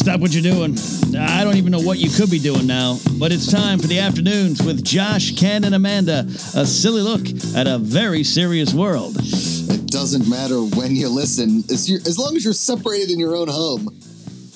[0.00, 0.78] Stop what you're doing.
[1.18, 3.98] I don't even know what you could be doing now, but it's time for the
[3.98, 6.20] afternoons with Josh, Ken, and Amanda.
[6.54, 7.20] A silly look
[7.54, 9.16] at a very serious world.
[9.18, 13.94] It doesn't matter when you listen, as, long as you're separated in your own home.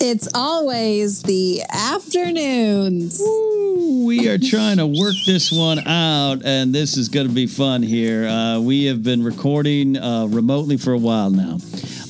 [0.01, 3.21] It's always the afternoons.
[3.21, 7.47] Ooh, we are trying to work this one out, and this is going to be
[7.47, 8.27] fun here.
[8.27, 11.59] Uh, we have been recording uh, remotely for a while now,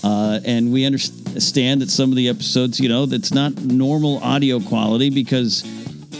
[0.04, 4.60] uh, and we understand that some of the episodes, you know, that's not normal audio
[4.60, 5.64] quality because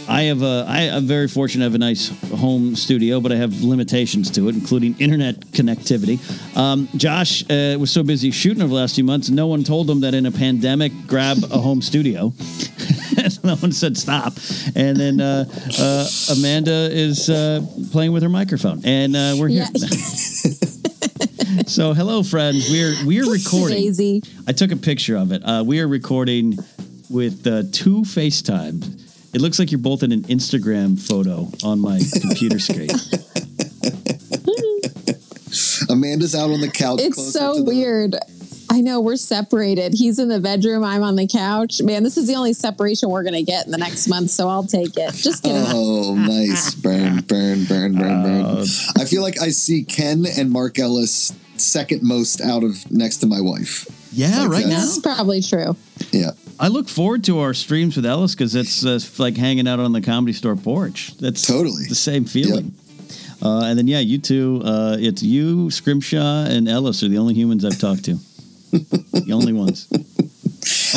[0.07, 3.35] I have a, I am very fortunate to have a nice home studio, but I
[3.35, 6.19] have limitations to it, including internet connectivity.
[6.55, 9.89] Um, Josh uh, was so busy shooting over the last few months, no one told
[9.89, 12.33] him that in a pandemic, grab a home studio.
[13.43, 14.33] no one said stop.
[14.75, 15.45] And then uh,
[15.79, 19.65] uh, Amanda is uh, playing with her microphone, and uh, we're here.
[19.73, 20.51] Yeah.
[21.67, 22.69] so hello, friends.
[22.69, 23.77] We're we're recording.
[23.77, 24.21] Daisy.
[24.47, 25.41] I took a picture of it.
[25.43, 26.57] Uh, we are recording
[27.09, 29.33] with uh, two FaceTimes.
[29.35, 32.89] It looks like you're both in an Instagram photo on my computer screen.
[35.89, 36.99] Amanda's out on the couch.
[37.01, 38.15] It's closer so to the- weird.
[38.71, 39.93] I know we're separated.
[39.93, 40.83] He's in the bedroom.
[40.83, 41.81] I'm on the couch.
[41.81, 44.49] Man, this is the only separation we're going to get in the next month, so
[44.49, 45.13] I'll take it.
[45.13, 45.61] Just kidding.
[45.67, 46.73] Oh, nice.
[46.73, 48.43] Burn, burn, burn, burn, burn.
[48.43, 48.65] Uh,
[48.97, 53.27] I feel like I see Ken and Mark Ellis second most out of next to
[53.27, 53.87] my wife.
[54.11, 54.69] yeah, Like right that.
[54.69, 54.79] now.
[54.79, 55.75] That's probably true.
[56.11, 56.31] Yeah.
[56.59, 59.91] I look forward to our streams with Ellis because it's uh, like hanging out on
[59.91, 61.15] the comedy store porch.
[61.17, 61.85] That's Totally.
[61.89, 62.73] the same feeling.
[63.41, 64.61] Uh, and then yeah, you two.
[64.63, 68.13] Uh, it's you, Scrimshaw, and Ellis are the only humans I've talked to.
[68.71, 69.87] the only ones.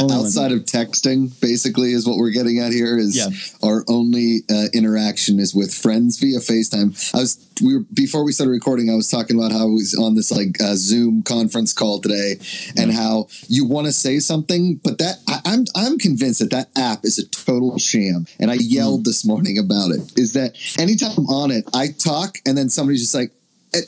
[0.02, 0.36] Ones.
[0.36, 2.98] Outside of texting, basically, is what we're getting at here.
[2.98, 3.28] Is Yeah.
[3.62, 7.14] our only uh, interaction is with friends via FaceTime.
[7.14, 8.90] I was we were before we started recording.
[8.90, 12.36] I was talking about how I was on this like uh, Zoom conference call today,
[12.76, 16.68] and how you want to say something, but that I, I'm I'm convinced that that
[16.76, 18.26] app is a total sham.
[18.38, 20.12] And I yelled this morning about it.
[20.18, 23.32] Is that anytime I'm on it, I talk, and then somebody's just like,
[23.74, 23.80] eh,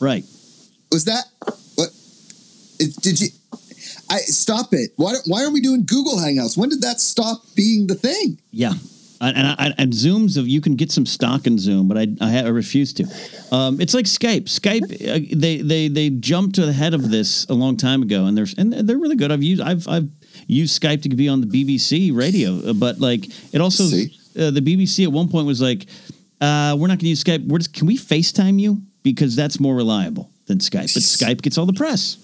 [0.00, 0.24] right.
[0.90, 1.24] was that
[1.76, 1.90] what
[2.78, 3.28] it, did you
[4.10, 7.86] i stop it why, why are we doing google hangouts when did that stop being
[7.86, 8.74] the thing Yeah.
[9.22, 12.06] And, and, I, and Zoom's of you can get some stock in Zoom, but I
[12.22, 13.04] I, I refuse to.
[13.52, 14.44] Um, it's like Skype.
[14.44, 18.54] Skype uh, they they they jumped ahead of this a long time ago, and there's
[18.54, 19.30] and they're really good.
[19.30, 20.08] I've used I've I've
[20.46, 24.62] used Skype to be on the BBC radio, uh, but like it also uh, the
[24.62, 25.84] BBC at one point was like,
[26.40, 27.46] uh, we're not going to use Skype.
[27.46, 31.56] We're just can we FaceTime you because that's more reliable than Skype, but Skype gets
[31.56, 32.16] all the press.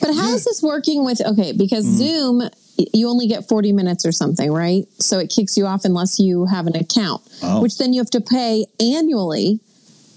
[0.00, 1.96] But how is this working with, okay, because Mm-hmm.
[1.96, 2.50] Zoom,
[2.92, 4.84] you only get 40 minutes or something, right?
[4.98, 7.60] So it kicks you off unless you have an account, Oh.
[7.62, 9.60] which then you have to pay annually.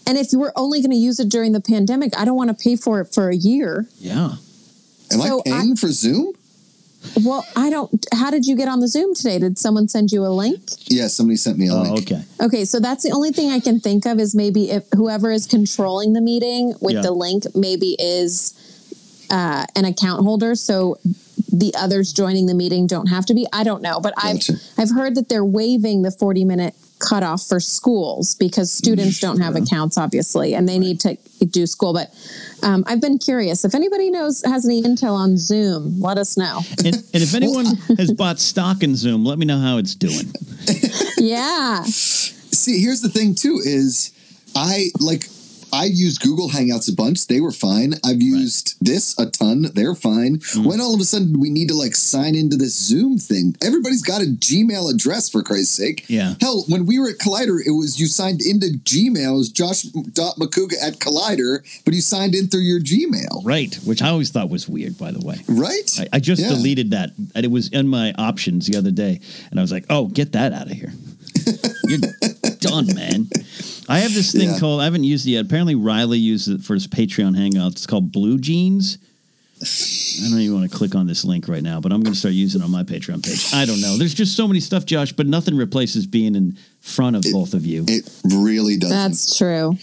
[0.08, 2.50] And if you were only going to use it during the pandemic, I don't want
[2.58, 3.88] to pay for it for a year.
[4.00, 4.36] Yeah.
[5.12, 6.34] am So i paying for zoom
[7.24, 8.06] Well, I don't.
[8.14, 9.40] How did you get on the Zoom today?
[9.40, 10.62] Did someone send you a link?
[10.90, 12.22] yeah somebody sent me a Oh, link okay.
[12.42, 15.46] Okay, so that's the only thing I can think of is maybe if whoever is
[15.46, 17.02] controlling the meeting with Yeah.
[17.02, 18.54] the link maybe is
[19.30, 20.98] uh, an account holder, so
[21.52, 23.46] the others joining the meeting don't have to be.
[23.52, 24.54] I don't know, but Gotcha.
[24.78, 29.40] I've I've heard that they're waiving the forty minute cutoff for schools because students don't
[29.40, 31.94] have accounts, obviously, and they need to do school.
[31.94, 32.12] But
[32.64, 36.62] um, I've been curious if anybody knows has any intel on Zoom, let us know.
[36.80, 37.66] And, and if anyone
[37.98, 40.32] has bought stock in Zoom, let me know how it's doing.
[41.18, 44.12] yeah, see here's the thing too is
[44.56, 45.26] i like
[45.78, 47.28] I used Google Hangouts a bunch.
[47.28, 47.94] They were fine.
[48.04, 49.68] I've used this a ton.
[49.76, 50.38] They're fine.
[50.40, 50.66] Mm.
[50.66, 53.56] When all of a sudden we need to like sign into this Zoom thing?
[53.64, 56.06] Everybody's got a Gmail address for Christ's sake.
[56.08, 56.34] Yeah.
[56.42, 59.30] Hell, when we were at Collider, it was you signed into Gmail.
[59.30, 59.50] It was
[60.82, 63.42] at Collider, but you signed in through your Gmail.
[63.44, 65.38] Right, which I always thought was weird, by the way.
[65.48, 65.92] Right?
[66.00, 66.50] I, I just Yeah.
[66.50, 67.12] deleted that.
[67.36, 69.20] And it was in my options the other day.
[69.52, 70.94] And I was like, oh, get that out of here.
[71.88, 72.00] You're
[72.60, 73.30] done, man.
[73.90, 74.60] I have this thing Yeah.
[74.60, 75.46] called, I haven't used it yet.
[75.46, 77.72] Apparently, Riley used it for his Patreon hangouts.
[77.74, 78.98] It's called Blue Jeans.
[79.60, 82.20] I don't even want to click on this link right now, but I'm going to
[82.20, 83.48] start using it on my Patreon page.
[83.54, 83.98] I don't know.
[83.98, 87.66] There's just so many stuff, Josh, but nothing replaces being in front of both of
[87.66, 87.84] you.
[87.88, 88.96] It really doesn't.
[88.96, 89.76] that's true.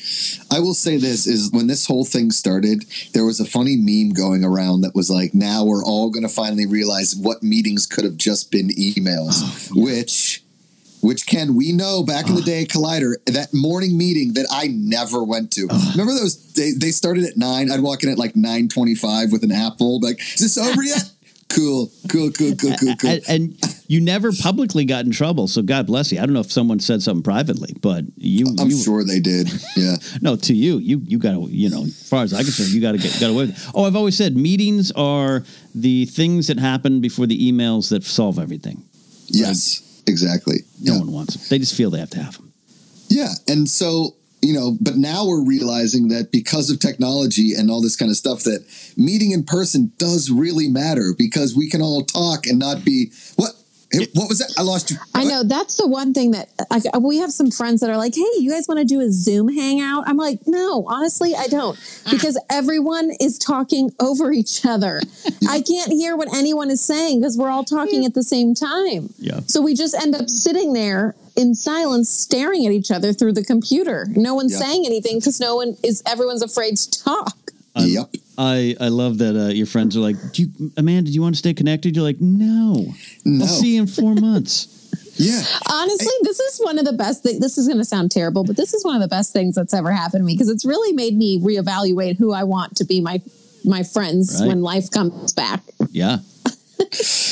[0.52, 2.84] I will say this is when this whole thing started,
[3.14, 6.32] there was a funny meme going around that was like, now we're all going to
[6.32, 10.43] finally realize what meetings could have just been emails, which.
[11.04, 15.22] Which can we know back in the day, Collider, that morning meeting that I never
[15.22, 15.66] went to.
[15.92, 16.54] Remember those?
[16.54, 17.70] They, they started at nine.
[17.70, 20.00] I'd walk in at like nine twenty-five with an apple.
[20.00, 21.02] Like, is this over yet?
[21.50, 23.10] cool, cool, cool, cool, cool, cool.
[23.10, 26.18] and, and you never publicly got in trouble, so God bless you.
[26.18, 29.50] I don't know if someone said something privately, but you, I'm you sure they did.
[29.76, 29.96] Yeah.
[30.22, 32.70] no to you, you you got to you know, as far as I can concerned,
[32.70, 33.46] you got to get got away.
[33.46, 33.70] With it.
[33.74, 38.38] Oh, I've always said meetings are the things that happen before the emails that solve
[38.38, 38.82] everything.
[39.26, 39.82] Yes.
[40.06, 40.58] Exactly.
[40.80, 40.98] No yeah.
[41.00, 41.46] one wants them.
[41.48, 42.52] They just feel they have to have them.
[43.08, 43.32] Yeah.
[43.48, 47.96] And so, you know, but now we're realizing that because of technology and all this
[47.96, 48.64] kind of stuff, that
[48.96, 53.52] meeting in person does really matter because we can all talk and not be what.
[53.94, 54.52] Hey, What was that?
[54.58, 54.96] I lost you.
[55.14, 58.14] I know that's the one thing that like, we have some friends that are like,
[58.14, 61.76] "Hey, you guys want to do a Zoom hangout?" I'm like, "No, honestly, I don't,"
[61.76, 62.10] mm.
[62.10, 65.00] because everyone is talking over each other.
[65.48, 69.12] I can't hear what anyone is saying because we're all talking at the same time.
[69.18, 69.40] Yeah.
[69.46, 73.44] So we just end up sitting there in silence, staring at each other through the
[73.44, 74.06] computer.
[74.10, 74.60] No one's Yeah.
[74.60, 76.02] saying anything because no one is.
[76.06, 77.36] Everyone's afraid to talk.
[77.76, 78.14] Yep.
[78.36, 81.34] I, I love that uh, your friends are like, do you, Amanda, do you want
[81.34, 81.94] to stay connected?
[81.94, 82.86] You're like, no.
[83.24, 83.44] No.
[83.44, 84.70] I'll see you in four months.
[85.16, 85.40] Yeah.
[85.70, 87.38] Honestly, this is one of the best things.
[87.38, 89.72] This is going to sound terrible, but this is one of the best things that's
[89.72, 93.00] ever happened to me because it's really made me reevaluate who I want to be
[93.00, 93.20] my
[93.64, 94.48] my friends Right.
[94.48, 95.62] when life comes back.
[95.90, 96.18] Yeah.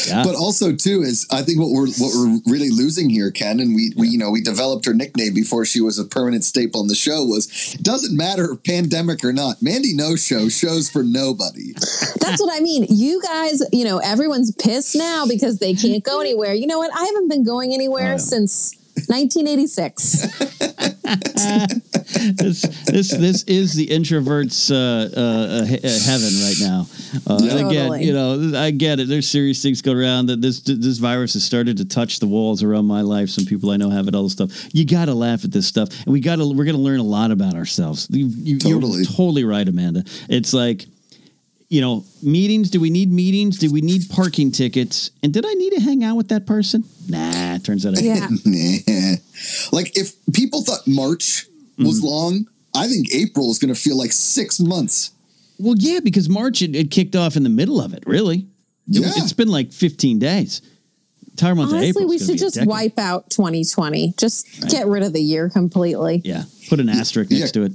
[0.08, 0.22] Yeah.
[0.22, 3.74] But also too is I think what we're what we're really losing here, Ken, and
[3.74, 6.88] we, we you know we developed her nickname before she was a permanent staple on
[6.88, 9.62] the show was it doesn't matter if pandemic or not.
[9.62, 11.72] Mandy No Show shows for nobody.
[12.20, 12.86] That's what I mean.
[12.88, 16.54] You guys, you know, everyone's pissed now because they can't go anywhere.
[16.54, 16.90] You know what?
[16.94, 18.74] I haven't been going anywhere since
[19.08, 20.22] 1986.
[22.36, 26.86] this this this is the introverts uh, uh, uh, he- uh, heaven right now.
[27.26, 29.08] Uh, and again, you know, I get it.
[29.08, 30.26] There's serious things going around.
[30.26, 33.28] That this this virus has started to touch the walls around my life.
[33.30, 34.14] Some people I know have it.
[34.14, 34.50] All this stuff.
[34.74, 36.46] You got to laugh at this stuff, and we got to.
[36.48, 38.08] We're going to learn a lot about ourselves.
[38.10, 38.98] You, you, Totally.
[39.02, 40.04] You're totally right, Amanda.
[40.28, 40.86] It's like.
[41.72, 42.68] You know, meetings.
[42.68, 43.56] Do we need meetings?
[43.56, 45.10] Do we need parking tickets?
[45.22, 46.84] And did I need to hang out with that person?
[47.08, 47.56] Nah.
[47.58, 48.28] Turns out I Yeah.
[48.44, 49.14] Nah.
[49.72, 51.46] like if people thought March
[51.78, 52.06] was Mm-hmm.
[52.06, 52.46] long,
[52.76, 55.12] I think April is going to feel like six months.
[55.58, 58.02] Well, yeah, because March it, it kicked off in the middle of it.
[58.06, 59.12] Really, It- Yeah.
[59.16, 60.60] it's been like 15 days.
[61.30, 62.08] Entire month of Honestly, April.
[62.08, 64.12] we should just wipe out 2020.
[64.18, 66.20] Just get rid of the year completely.
[66.22, 67.38] Yeah, put an asterisk Yeah.
[67.38, 67.72] next to it.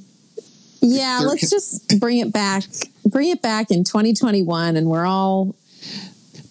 [0.82, 2.64] Yeah, let's can- just bring it back.
[3.06, 5.56] Bring it back in 2021 and we're all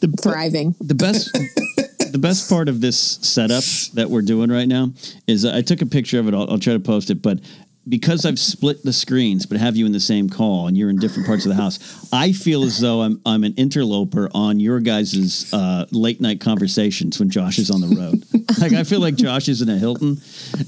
[0.00, 0.74] The thriving.
[0.80, 1.32] the best
[2.12, 3.64] the best part of this setup
[3.94, 4.90] that we're doing right now
[5.26, 6.34] is I took a picture of it.
[6.34, 7.40] I'll, I'll try to post it, but.
[7.88, 10.96] Because I've split the screens, but have you in the same call, and you're in
[10.96, 11.78] different parts of the house,
[12.12, 17.20] I feel as though I'm I'm an interloper on your guys' uh, late night conversations
[17.20, 18.24] when Josh is on the road.
[18.60, 20.20] like I feel like Josh is in a Hilton,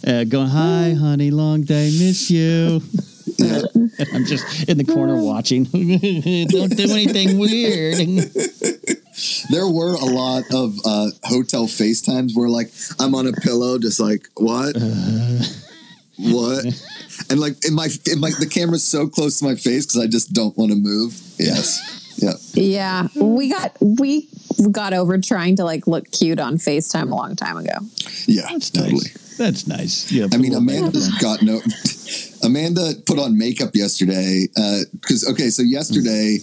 [0.07, 2.83] uh, going, "Hi, honey, long day, miss you."
[3.37, 3.63] Yeah.
[4.15, 5.65] I'm just in the corner watching.
[5.65, 8.31] Don't do anything weird.
[9.51, 12.71] There were a lot of uh, hotel FaceTimes where like
[13.01, 14.77] I'm on a pillow, just like what,
[16.19, 16.65] what,
[17.29, 20.07] and like in my in my the camera's so close to my face because I
[20.07, 21.21] just don't want to move.
[21.37, 22.35] Yes, yeah.
[22.53, 24.29] Yeah, we got we
[24.71, 27.75] got over trying to like look cute on FaceTime a long time ago.
[28.27, 28.93] Yeah, That's totally.
[28.95, 29.37] nice.
[29.37, 30.13] That's nice.
[30.13, 31.19] Yeah, I put a mean, little Amanda makeup on.
[31.21, 31.61] got no.
[32.43, 34.47] Amanda put on makeup yesterday
[35.01, 36.39] because okay, so yesterday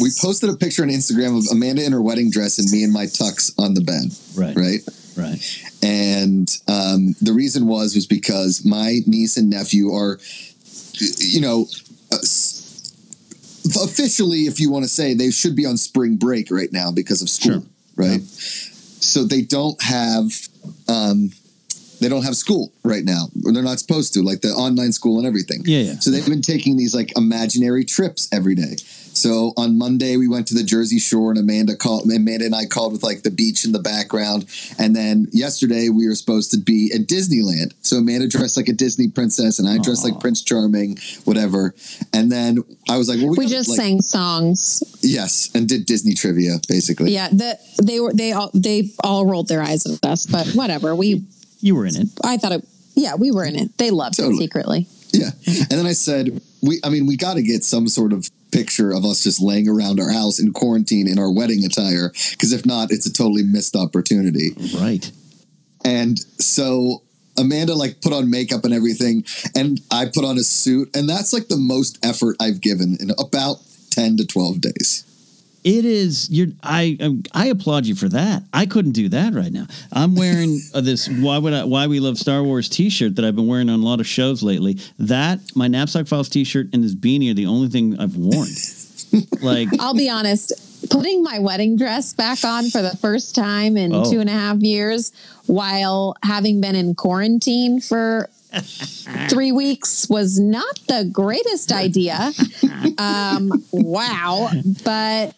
[0.00, 2.92] we posted a picture on Instagram of Amanda in her wedding dress and me in
[2.92, 4.06] my tux on the bed,
[4.36, 4.80] Right, right?
[5.16, 5.64] right.
[5.82, 10.18] And um, the reason was was because my niece and nephew are,
[11.18, 11.66] you know,
[12.10, 12.16] uh,
[13.82, 17.22] officially, if you want to say, they should be on spring break right now because
[17.22, 17.62] of school, Sure.
[17.96, 18.20] right?
[18.22, 20.32] So they don't have.
[20.88, 21.32] Um,
[22.04, 23.28] they don't have school right now.
[23.46, 25.62] Or they're not supposed to, like the online school and everything.
[25.64, 25.98] Yeah, yeah.
[26.00, 28.76] So they've been taking these like imaginary trips every day.
[29.14, 32.66] So on Monday we went to the Jersey Shore and Amanda called Amanda and I
[32.66, 34.44] called with like the beach in the background.
[34.78, 37.72] And then yesterday we were supposed to be at Disneyland.
[37.80, 41.74] So Amanda dressed like a Disney princess and I dressed like Prince Charming, whatever.
[42.12, 44.82] And then I was like, well, we, We just like, sang songs.
[45.00, 47.12] yes, and did Disney trivia basically.
[47.12, 50.94] Yeah, the they were they all they all rolled their eyes at us, but whatever.
[50.94, 51.24] We
[51.64, 52.08] You were in it.
[52.22, 52.68] I thought it.
[52.94, 53.78] Yeah, we were in it.
[53.78, 54.34] They loved Totally.
[54.34, 54.86] it secretly.
[55.14, 55.30] Yeah.
[55.46, 58.90] And then I said, we, I mean, we got to get some sort of picture
[58.90, 62.12] of us just laying around our house in quarantine in our wedding attire.
[62.32, 64.50] Because if not, it's a totally missed opportunity.
[64.76, 65.10] Right.
[65.86, 67.02] And so
[67.38, 69.24] Amanda like put on makeup and everything.
[69.54, 70.94] And I put on a suit.
[70.94, 73.56] And that's like the most effort I've given in about
[73.92, 75.04] 10 to 12 days.
[75.64, 76.28] It is.
[76.30, 76.48] You're.
[76.62, 76.96] I.
[77.00, 78.42] um, I applaud you for that.
[78.52, 79.66] I couldn't do that right now.
[79.92, 81.08] I'm wearing uh, this.
[81.08, 81.64] Why would I?
[81.64, 84.42] Why we love Star Wars T-shirt that I've been wearing on a lot of shows
[84.42, 84.78] lately.
[84.98, 88.48] That my Napzok files T-shirt and this beanie are the only thing I've worn.
[89.42, 90.52] like I'll be honest.
[90.90, 94.10] putting my wedding dress back on for the first time in Oh.
[94.10, 95.12] two and a half years
[95.46, 98.28] while having been in quarantine for
[99.28, 102.32] three weeks was not the greatest idea.
[102.98, 104.50] Um, wow.
[104.84, 105.34] But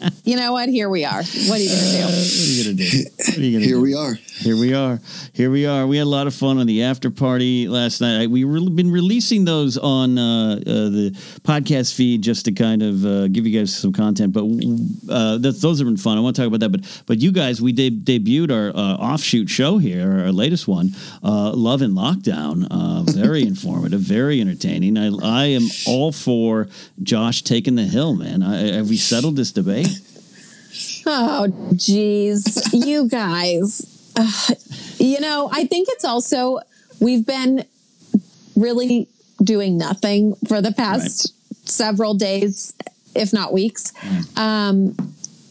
[0.24, 0.68] you know what?
[0.68, 1.22] Here we are.
[1.22, 2.04] What are you going to do?
[2.04, 3.04] What are you gonna do?
[3.16, 3.82] What are you gonna Here do?
[3.82, 4.14] we are.
[4.14, 5.00] Here we are.
[5.32, 5.86] Here we are.
[5.86, 8.28] We had a lot of fun on the after party last night.
[8.28, 11.10] We re- been releasing those on uh, uh, the
[11.42, 14.32] podcast feed just to kind of uh, give you guys some content.
[14.32, 14.44] But
[15.12, 16.18] uh, that's, those have been fun.
[16.18, 16.70] I want to talk about that.
[16.70, 20.90] But but you guys, we de- debuted our uh, offshoot show here, our latest one,
[21.22, 22.66] uh, Love in Lockdown.
[22.70, 24.98] Uh, very informative, very entertaining.
[24.98, 26.68] I I am all for
[27.02, 28.42] Josh taking the hill, man.
[28.42, 29.93] I, have we settled this debate?
[31.06, 32.72] Oh, geez.
[32.72, 34.12] you guys.
[34.16, 34.56] Ugh.
[34.98, 36.60] you know, I think it's also,
[37.00, 37.64] we've been
[38.56, 39.08] really
[39.42, 41.34] doing nothing for the past
[41.68, 42.74] several days,
[43.14, 43.92] if not weeks.
[44.38, 44.94] Um,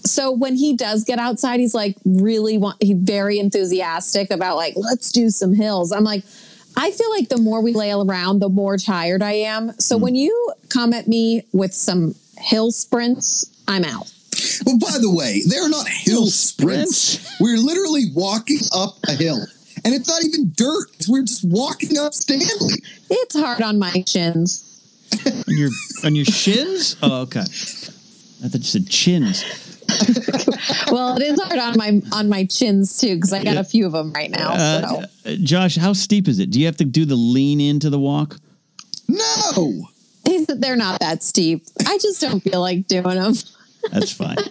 [0.05, 4.74] so when he does get outside, he's like really want, he's very enthusiastic about like,
[4.75, 5.91] let's do some hills.
[5.91, 6.24] I'm like,
[6.75, 9.72] I feel like the more we lay around, the more tired I am.
[9.79, 14.12] So when you come at me with some hill sprints, I'm out.
[14.65, 16.97] Well, by the way, they're not hill Hill sprints.
[16.97, 17.39] sprints?
[17.39, 19.45] We're literally walking up a hill.
[19.85, 20.88] And it's not even dirt.
[21.09, 22.75] We're just walking up Stanley.
[23.09, 24.62] It's hard on my shins.
[25.25, 25.69] on your
[26.05, 26.95] on your shins?
[27.03, 27.41] Oh, okay.
[27.41, 29.43] I thought you said chins.
[30.91, 33.59] Well, it is hard on my on my chins too because I got Yeah.
[33.59, 34.51] a few of them right now.
[34.53, 36.50] Uh, so uh, Josh, how steep is it?
[36.51, 38.38] Do you have to do the lean into the walk?
[39.07, 39.88] No.
[40.47, 41.65] they're not that steep.
[41.85, 43.33] I just don't feel like doing them.
[43.91, 44.37] That's fine.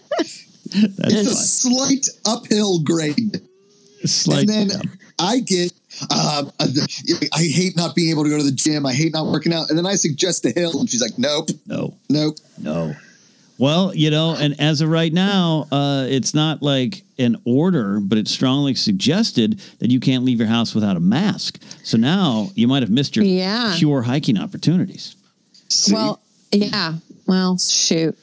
[0.75, 3.43] It's a slight uphill grade.
[4.07, 4.71] Slight, and then
[5.19, 5.71] I get,
[6.11, 8.87] uh, I hate not being able to go to the gym.
[8.87, 9.69] I hate not working out.
[9.69, 12.37] And then I suggest a hill, and she's like, nope, no, nope.
[12.59, 12.95] no.
[13.59, 18.17] Well, you know, and as of right now, uh, it's not like an order, but
[18.17, 21.63] it's strongly suggested that you can't leave your house without a mask.
[21.85, 23.75] So now you might have missed your Yeah.
[23.77, 25.17] pure hiking opportunities.
[25.69, 25.93] See?
[25.93, 26.19] Well,
[26.51, 26.95] yeah.
[27.27, 28.17] Well, shoot.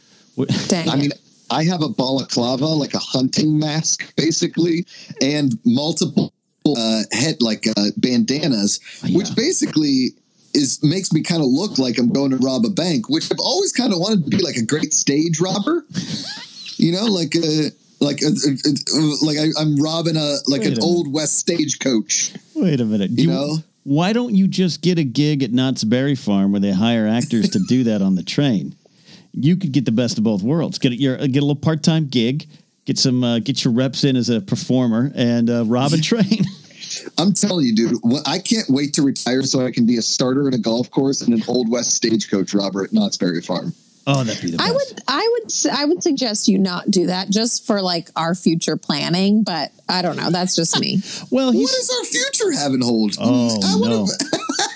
[0.67, 0.89] Dang.
[0.89, 1.12] I mean,
[1.51, 4.86] I have a balaclava, like a hunting mask, basically,
[5.22, 6.31] and multiple
[6.65, 9.17] uh, head like uh, bandanas, Yeah.
[9.17, 10.12] which basically
[10.53, 13.39] is makes me kind of look like I'm going to rob a bank, which I've
[13.39, 15.86] always kind of wanted to be like a great stage robber.
[16.77, 20.67] You know, like a like a, a- a- like I, I'm robbing a like Wait
[20.67, 20.84] an minute.
[20.84, 22.34] old west stagecoach.
[22.55, 23.12] Wait a minute.
[23.12, 23.58] You know?
[23.84, 27.50] why don't you just get a gig at Knott's Berry Farm where they hire actors
[27.50, 28.75] to do that on the train?
[29.33, 30.79] You could get the best of both worlds.
[30.79, 32.48] Get your get a little part time gig,
[32.86, 36.45] get some uh, get your reps in as a performer, and uh, rob a train.
[37.17, 40.48] I'm telling you, dude, I can't wait to retire so I can be a starter
[40.48, 43.74] at a golf course and an old west stagecoach robber at Knott's Berry Farm.
[44.09, 44.69] Oh, that'd be the best.
[44.69, 48.09] I would I would s- I would suggest you not do that just for like
[48.15, 50.29] our future planning, but I don't know.
[50.31, 51.01] That's just me.
[51.31, 53.15] Well, What does our future have in hold?
[53.19, 54.07] oh I no.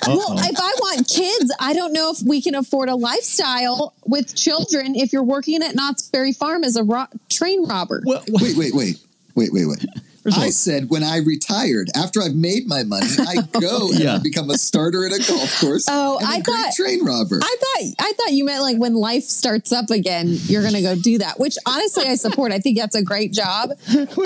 [0.06, 0.38] Well, Uh-oh.
[0.38, 4.96] if I want kids, I don't know if we can afford a lifestyle with children
[4.96, 8.02] if you're working at Knott's Berry Farm as a ro- train robber.
[8.06, 8.98] Well, well, Wait, wait, wait,
[9.36, 9.86] wait, wait, wait.
[10.24, 13.90] First of all- I said when I retired, after I've made my money, I go
[13.92, 14.16] and Yeah.
[14.16, 15.86] I become a starter at a golf course.
[15.90, 17.40] Oh, and a I great thought- train robber.
[17.44, 20.96] I thought I thought you meant like when life starts up again, you're gonna go
[20.96, 21.40] do that.
[21.40, 22.52] Which honestly, I support.
[22.52, 23.72] I think that's a great job,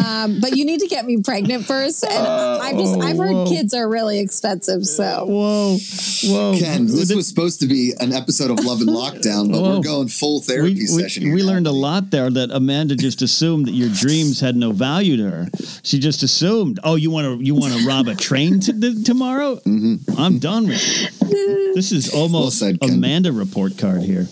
[0.05, 2.03] um, but you need to get me pregnant first.
[2.03, 3.47] And I've just I've heard whoa.
[3.47, 4.85] kids are really expensive.
[4.85, 5.77] So whoa,
[6.25, 6.57] whoa.
[6.59, 9.77] Ken, this The- was supposed to be an episode of Love and Lockdown, but Whoa.
[9.77, 11.23] we're going full therapy we, session.
[11.23, 14.55] we, here we learned a lot there that Amanda just assumed that your dreams had
[14.55, 15.47] no value to her.
[15.87, 19.03] She just assumed, oh, you want to you want to rob a train to, the,
[19.05, 19.55] tomorrow?
[19.55, 20.19] Mm-hmm.
[20.19, 21.73] I'm done with you.
[21.75, 22.95] This is almost said, Ken.
[22.95, 24.27] Amanda report card here.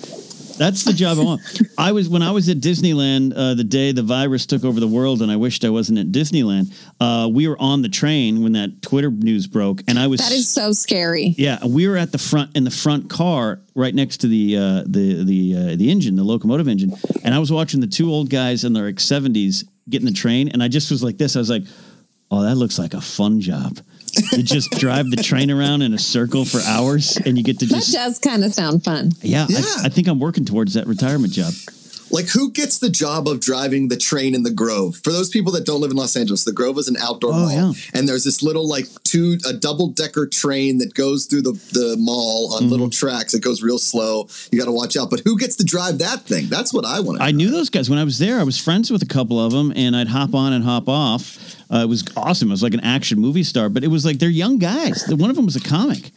[0.58, 1.42] That's the job I want.
[1.78, 4.88] I was when I was at Disneyland uh, the day the virus took over the
[4.88, 6.74] world, and I wished I wasn't at Disneyland.
[7.00, 10.34] Uh, we were on the train when that Twitter news broke, and I was that
[10.34, 11.36] is so scary.
[11.38, 14.84] yeah, we were at the front in the front car, right next to the uh,
[14.86, 16.94] the the uh, the engine, the locomotive engine,
[17.24, 20.62] and I was watching the two old guys in their seventies getting the train, and
[20.64, 21.36] I just was like this.
[21.36, 21.64] I was like,
[22.32, 23.80] "Oh, that looks like a fun job."
[24.32, 27.66] You just drive the train around in a circle for hours, and you get to
[27.66, 29.12] That just does kind of sound fun.
[29.22, 29.46] yeah.
[29.50, 29.60] Yeah.
[29.60, 31.54] I, I think I'm working towards that retirement job.
[32.12, 34.98] Like, who gets the job of driving the train in the Grove?
[35.04, 37.40] For those people that don't live in Los Angeles, the Grove is an outdoor Oh,
[37.40, 37.72] mall, yeah.
[37.94, 41.96] and there's this little like two a double decker train that goes through the the
[42.00, 42.66] mall Mm-hmm.
[42.66, 43.34] on little tracks.
[43.34, 44.28] It goes real slow.
[44.52, 45.10] You got to watch out.
[45.10, 46.48] But who gets to drive that thing?
[46.48, 47.22] That's what I want.
[47.22, 48.40] I knew those guys when I was there.
[48.40, 51.38] I was friends with a couple of them, and I'd hop on and hop off.
[51.72, 52.50] Uh, it was awesome.
[52.50, 55.04] It was like an action movie star, but it was like they're young guys.
[55.10, 56.12] One of them was a comic.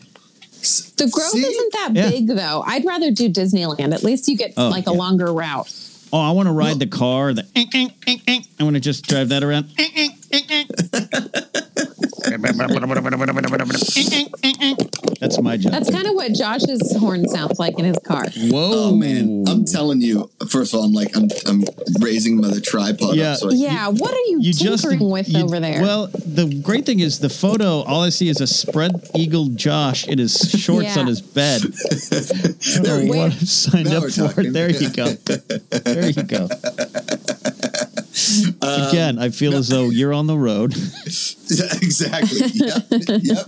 [0.97, 1.41] The Grove See?
[1.47, 2.11] isn't that Yeah.
[2.11, 2.63] big though.
[2.67, 3.93] I'd rather do Disneyland.
[3.95, 5.73] At least you get Oh, like a longer route.
[6.13, 7.35] Oh, I want to ride the car.
[7.35, 8.47] The ink, ink, ink, ink.
[8.59, 9.69] I want to just drive that around.
[9.79, 10.71] Ink, ink, ink, ink.
[10.71, 12.08] Ink, ink, ink, ink.
[15.21, 15.73] That's my job.
[15.73, 18.25] That's kind of what Josh's horn sounds like in his car.
[18.37, 20.31] Whoa, Oh man, I'm telling you.
[20.49, 21.65] First of all, I'm like I'm I'm
[22.01, 23.33] raising my tripod Yeah.
[23.33, 23.39] up.
[23.39, 25.83] So I, Yeah, what are you, you just tinkering with you- over there?
[25.83, 27.83] Well, the great thing is the photo.
[27.83, 31.01] All I see is a spread eagle Josh in his shorts Yeah.
[31.01, 31.63] on his bed.
[31.63, 31.67] I
[32.75, 33.33] don't know we what.
[33.33, 34.11] I've signed Now up for.
[34.29, 34.53] talking.
[34.53, 35.07] There you go.
[35.09, 36.49] There you go.
[38.47, 40.73] Um, Again, I feel as though you're on the road.
[41.05, 42.41] exactly.
[42.55, 42.87] Yep.
[42.91, 43.47] Yep.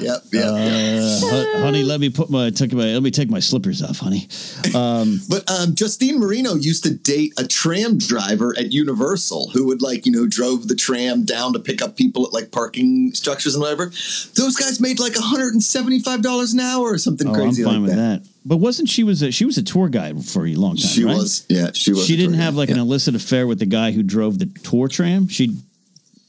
[0.00, 0.22] Yep.
[0.34, 0.50] Yep.
[0.52, 4.28] Uh, honey, let me put my, take my let me take my slippers off, honey.
[4.74, 9.82] Um, But um, Justine Marino used to date a tram driver at Universal who would
[9.82, 13.54] like, you know, drove the tram down to pick up people at like parking structures
[13.54, 13.86] and whatever.
[14.34, 17.96] Those guys made like $175 an hour or something oh, I'm crazy fine like with
[17.96, 18.22] that.
[18.22, 18.33] that.
[18.46, 20.86] But wasn't she was a she was a tour guide for a long time?
[20.88, 21.16] She right?
[21.16, 22.06] was, yeah, she was.
[22.06, 22.74] She didn't have like yeah.
[22.74, 25.28] an illicit affair with the guy who drove the tour tram.
[25.28, 25.56] She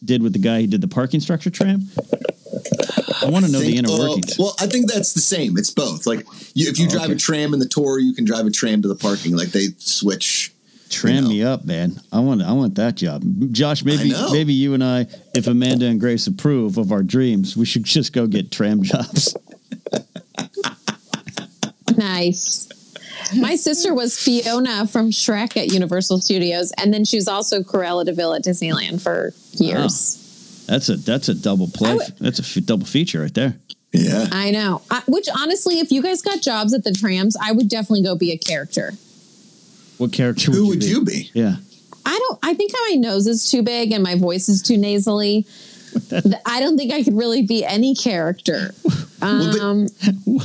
[0.03, 1.89] did with the guy who did the parking structure tram.
[3.22, 4.38] I want to know the inner uh, workings.
[4.38, 5.57] well, I think that's the same.
[5.57, 6.05] It's both.
[6.05, 7.13] Like, you, if you Oh, drive okay.
[7.13, 9.36] a tram in the tour, you can drive a tram to the parking.
[9.36, 10.53] Like they switch.
[10.89, 11.29] Tram you know.
[11.29, 12.00] me up, man.
[12.12, 13.24] I want I want that job.
[13.51, 17.65] Josh, maybe maybe you and I, if Amanda and Grace approve of our dreams, we
[17.65, 19.36] should just go get tram jobs.
[21.98, 22.68] Nice.
[23.38, 28.06] My sister was Fiona from Shrek at Universal Studios, and then she was also Cruella
[28.06, 30.64] de Vil at Disneyland for years.
[30.68, 31.92] That's a that's a double play.
[31.92, 33.56] I would- that's a f- double feature right there.
[33.94, 34.28] Yeah.
[34.32, 34.82] I know.
[34.92, 38.16] I, which honestly, if you guys got jobs at the trams, I would definitely go
[38.16, 38.94] be a character.
[39.98, 40.52] What character?
[40.52, 41.32] Who would would you be?
[41.34, 41.56] Yeah.
[42.06, 42.40] I don't.
[42.44, 45.48] I think my nose is too big and my voice is too nasally.
[46.10, 48.74] Th- I don't think I could really be any character.
[49.22, 49.88] Well, but- Um,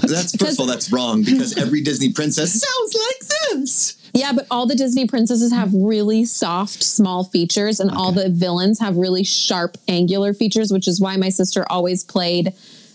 [0.03, 3.29] That's first of all, that's wrong because every Disney princess sounds like
[3.63, 3.97] this.
[4.15, 8.79] yeah, but all the Disney princesses have really soft, small features, and all the villains
[8.81, 12.53] have really sharp, angular features, which is why my sister always played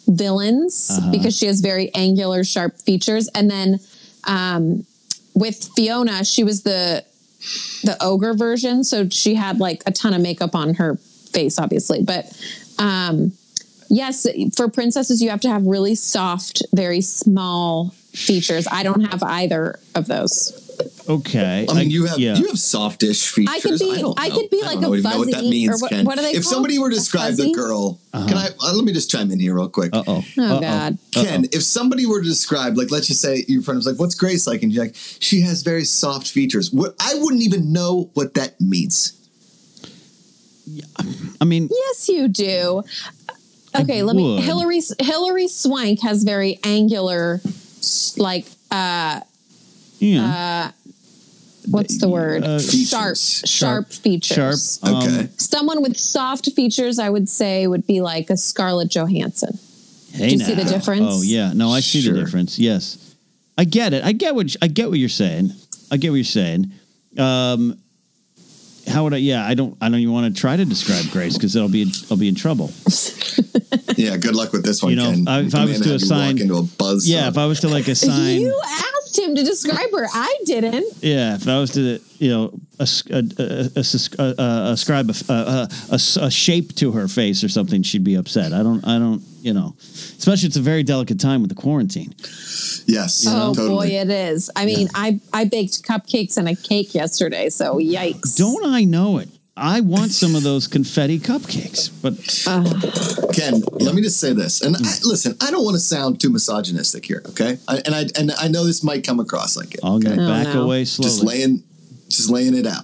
[0.07, 3.27] villains because she has very angular, sharp features.
[3.35, 3.79] And then
[4.25, 4.85] um,
[5.33, 7.03] with Fiona, she was the
[7.83, 10.97] the ogre version, so she had like a ton of makeup on her
[11.35, 12.01] face, obviously.
[12.03, 12.25] But
[12.79, 13.33] um,
[13.89, 18.67] yes, for princesses, you have to have really soft, very small features.
[18.71, 20.61] I don't have either of those.
[21.07, 21.65] Okay.
[21.69, 22.35] I mean, you have yeah.
[22.35, 23.55] you have softish features.
[23.55, 25.35] I could be- don't I could be I like don't a even know what that
[25.35, 25.69] fuzzy- means.
[25.71, 26.05] or what- Ken.
[26.05, 26.53] what are they If called?
[26.53, 27.53] somebody were to A describe the fuzzy?
[27.53, 28.27] girl, Uh-huh.
[28.27, 28.47] can I?
[28.61, 29.91] Uh, let me just chime in here real quick.
[29.95, 30.23] Uh oh.
[30.37, 30.97] Oh God.
[31.11, 34.15] Ken, if somebody were to describe, like, let's just say your friend was like, "What's
[34.15, 38.09] Grace like?" and you're like, "She has very soft features." What I wouldn't even know
[38.15, 39.13] what that means.
[41.41, 42.83] I mean, Yes, you do.
[43.77, 44.41] Okay, let me.
[44.41, 47.41] Hilary Hilary Swank has very angular,
[48.17, 49.19] like uh,
[49.99, 50.71] yeah.
[51.69, 52.43] what's the word?
[52.43, 53.43] Uh, sharp, Features.
[53.45, 54.79] sharp, features.
[54.81, 55.03] Sharp.
[55.03, 55.19] Okay.
[55.21, 59.57] Um, Someone with soft features, I would say, would be like a Scarlett Johansson.
[60.13, 61.05] Hey Do you see the difference?
[61.05, 62.13] Oh yeah, no, I see Sure.
[62.13, 62.57] the difference.
[62.57, 63.15] Yes,
[63.57, 64.03] I get it.
[64.05, 65.51] I get what I get what you're saying.
[65.91, 66.71] I get what you're saying.
[67.17, 67.77] Um,
[68.87, 69.17] how would I?
[69.17, 69.75] Yeah, I don't.
[69.81, 72.35] I don't even want to try to describe Grace because I'll be I'll be in
[72.35, 72.71] trouble.
[73.97, 75.27] Yeah, good luck with this one, You know, Ken.
[75.27, 77.07] I- if I was to assign- walk into a buzz.
[77.07, 78.41] Yeah, if I was to like assign.
[78.41, 80.07] You asked him to describe her.
[80.13, 80.93] I didn't.
[81.01, 85.67] Yeah, if I was to, you know, as- uh, uh, as- uh, ascribe a, uh,
[85.89, 88.53] a, a, a shape to her face or something, she'd be upset.
[88.53, 92.13] I don't, I don't, you know, especially it's a very delicate time with the quarantine.
[92.87, 93.69] yes, Oh totally.
[93.69, 94.49] boy, it is.
[94.55, 98.35] I mean, I I baked cupcakes and a cake yesterday, so yikes.
[98.37, 99.29] Don't I know it?
[99.57, 102.13] I want some of those confetti cupcakes, but
[102.45, 103.31] uh.
[103.31, 106.29] Ken, let me just say this, and I, listen, I don't want to sound too
[106.29, 107.57] misogynistic here, okay?
[107.67, 109.79] I, and I and I know this might come across like it.
[109.81, 110.11] I'm okay?
[110.13, 110.63] Oh, back no.
[110.63, 111.63] away just laying
[112.09, 112.83] just laying it out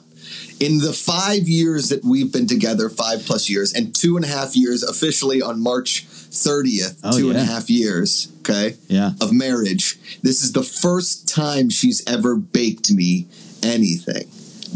[0.62, 4.28] in the five years that we've been together five plus years and two and a
[4.28, 9.12] half years officially on march 30th Oh, two and a half years okay Yeah.
[9.22, 13.28] of marriage this is the first time she's ever baked me
[13.64, 14.28] anything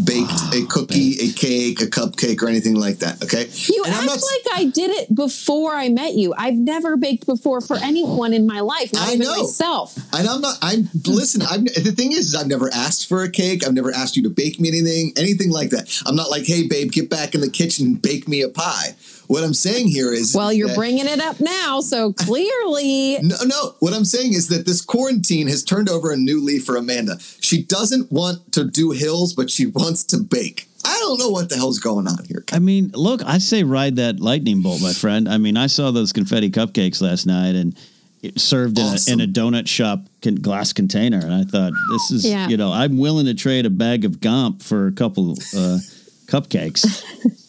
[0.04, 3.94] baked ah, a cookie a cake a cupcake or anything like that okay You And
[3.94, 6.34] act like I did it before I met you.
[6.38, 9.44] I've never baked before for anyone in my life, not I even know.
[9.44, 9.98] myself.
[10.14, 10.58] And I'm not.
[10.62, 11.42] I'm listen.
[11.44, 13.66] I'm the thing is, is, I've never asked for a cake.
[13.66, 16.02] I've never asked you to bake me anything, anything like that.
[16.06, 18.96] I'm not like, hey, babe, get back in the kitchen and bake me a pie.
[19.28, 23.18] What I'm saying here is, Well, you're that- bringing it up now, so clearly.
[23.24, 23.76] No, no.
[23.80, 27.18] What I'm saying is that this quarantine has turned over a new leaf for Amanda.
[27.42, 30.68] She doesn't want to do hills, but she wants to bake.
[30.84, 32.44] I don't know what the hell's going on here.
[32.52, 35.28] I mean, look, I say ride that lightning bolt, my friend.
[35.28, 37.76] I mean, I saw those confetti cupcakes last night, and
[38.22, 42.12] it served in, a, in a donut shop con- glass container, and I thought this
[42.12, 42.48] is Yeah.
[42.48, 45.80] you know I'm willing to trade a bag of Gump for a couple uh,
[46.28, 46.86] cupcakes.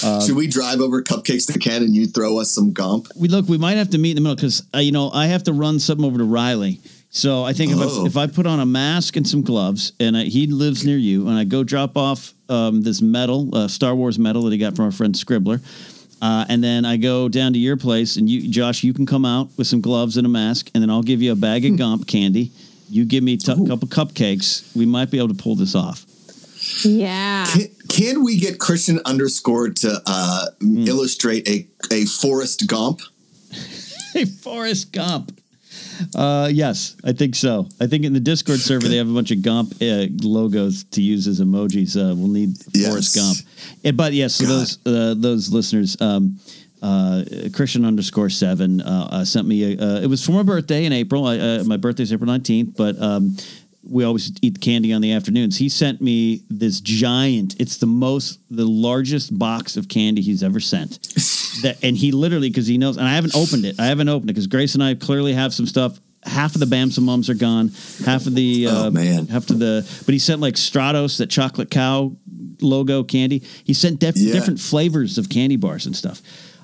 [0.00, 3.08] Should we drive over cupcakes to Ken and you throw us some gump?
[3.16, 5.26] we look, we might have to meet in the middle because uh, you know I
[5.26, 6.80] have to run something over to Riley.
[7.10, 8.02] So I think if, Oh.
[8.02, 10.96] I, if I put on a mask and some gloves, and I, he lives near
[10.96, 14.58] you, and I go drop off um, this medal, uh, Star Wars medal that he
[14.58, 15.60] got from our friend Scribbler,
[16.20, 19.24] uh, and then I go down to your place, and you, Josh, you can come
[19.24, 21.76] out with some gloves and a mask, and then I'll give you a bag of
[21.78, 22.50] Gump candy.
[22.90, 24.74] You give me a couple cupcakes.
[24.76, 26.04] We might be able to pull this off.
[26.84, 27.46] Yeah.
[27.46, 33.00] Can, can we get Christian underscore to uh, illustrate a, a Forrest Gump?
[34.14, 35.36] Hey, Forrest Gump.
[36.14, 37.66] Uh, yes, I think so.
[37.80, 41.02] I think in the Discord server they have a bunch of Gump uh, logos to
[41.02, 41.96] use as emojis.
[41.96, 43.16] Uh, we'll need Forrest Yes.
[43.16, 43.38] Gump.
[43.84, 44.50] Eh, but yes, so God.
[44.52, 46.38] those uh, those listeners, um,
[46.80, 47.24] uh,
[47.54, 49.74] Christian underscore seven uh, uh, sent me.
[49.74, 51.26] A, uh, it was for my birthday in April.
[51.26, 52.96] I, uh, my birthday's April nineteenth, but.
[53.02, 53.36] Um,
[53.86, 55.56] we always eat candy on the afternoons.
[55.58, 57.56] He sent me this giant.
[57.60, 61.02] It's the most, the largest box of candy he's ever sent.
[61.62, 63.78] that, and he literally, because he knows, and I haven't opened it.
[63.78, 65.98] I haven't opened it because Grace and I clearly have some stuff.
[66.22, 67.70] Half of the Bamsa mums are gone.
[68.06, 69.26] Half of the, uh, Oh, man.
[69.26, 69.86] half of the.
[70.06, 72.16] But he sent like Stratos, that chocolate cow
[72.62, 73.42] logo candy.
[73.64, 74.32] He sent def- Yeah.
[74.32, 76.22] different flavors of candy bars and stuff.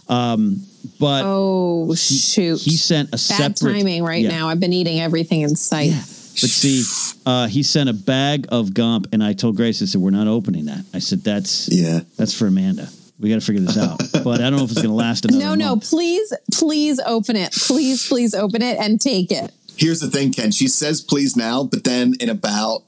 [0.09, 0.63] Um,
[0.99, 2.61] but Oh shoot!
[2.63, 4.31] he sent a Bad separate timing right Yeah.
[4.31, 4.49] now.
[4.49, 5.91] I've been eating everything in sight.
[5.91, 6.03] Yeah.
[6.41, 6.83] But see,
[7.27, 10.27] uh, he sent a bag of Gump, and I told Grace, I said, "We're not
[10.27, 12.01] opening that." I said, "That's Yeah.
[12.17, 12.89] that's for Amanda.
[13.19, 15.25] We got to figure this out." but I don't know if it's going to last
[15.25, 15.45] another.
[15.45, 17.53] No, no, please, please open it.
[17.53, 19.53] Please, please open it and take it.
[19.77, 20.51] Here's the thing, Ken.
[20.51, 22.83] She says please now, but then in about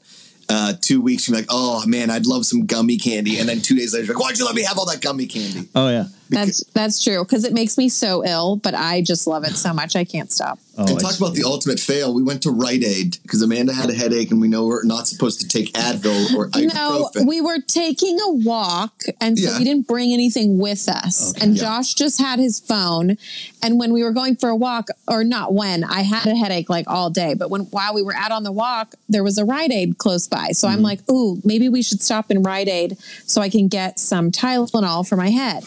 [0.49, 3.38] uh, two weeks, she's like, oh man, I'd love some gummy candy.
[3.38, 5.27] And then two days later, she's like, why'd you let me have all that gummy
[5.27, 5.69] candy?
[5.75, 6.05] Oh yeah.
[6.33, 9.73] That's that's true because it makes me so ill, but I just love it so
[9.73, 10.59] much I can't stop.
[10.79, 12.14] Oh, and talk about the ultimate fail.
[12.14, 15.07] We went to Rite Aid because Amanda had a headache, and we know we're not
[15.07, 16.75] supposed to take Advil or ibuprofen.
[16.75, 19.59] No, we were taking a walk, and so Yeah.
[19.59, 21.35] we didn't bring anything with us.
[21.42, 21.62] and Yeah.
[21.64, 23.18] Josh just had his phone.
[23.62, 26.71] And when we were going for a walk, or not when, I had a headache
[26.71, 27.35] like all day.
[27.35, 30.27] But when while we were out on the walk, there was a Rite Aid close
[30.27, 30.53] by.
[30.53, 30.77] So Mm-hmm.
[30.77, 34.31] I'm like, ooh, maybe we should stop in Rite Aid so I can get some
[34.31, 35.64] Tylenol for my head.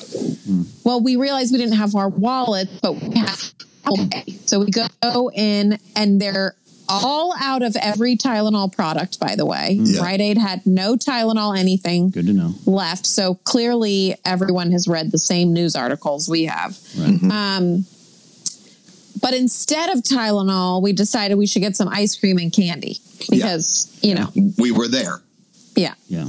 [0.63, 0.85] Mm.
[0.85, 3.29] Well, we realized we didn't have our wallet, but we had
[3.85, 4.31] Apple Pay.
[4.45, 6.55] So we go in, and they're
[6.87, 9.71] all out of every Tylenol product, by the way.
[9.81, 10.01] Yeah.
[10.01, 12.53] Rite Aid had no Tylenol anything good to know.
[12.65, 13.05] left.
[13.07, 16.77] So clearly, everyone has read the same news articles we have.
[16.97, 17.23] Right.
[17.23, 17.85] Um,
[19.21, 22.99] but instead of Tylenol, we decided we should get some ice cream and candy
[23.31, 25.21] because, you know, we were there.
[25.75, 25.95] yeah.
[26.07, 26.27] Yeah.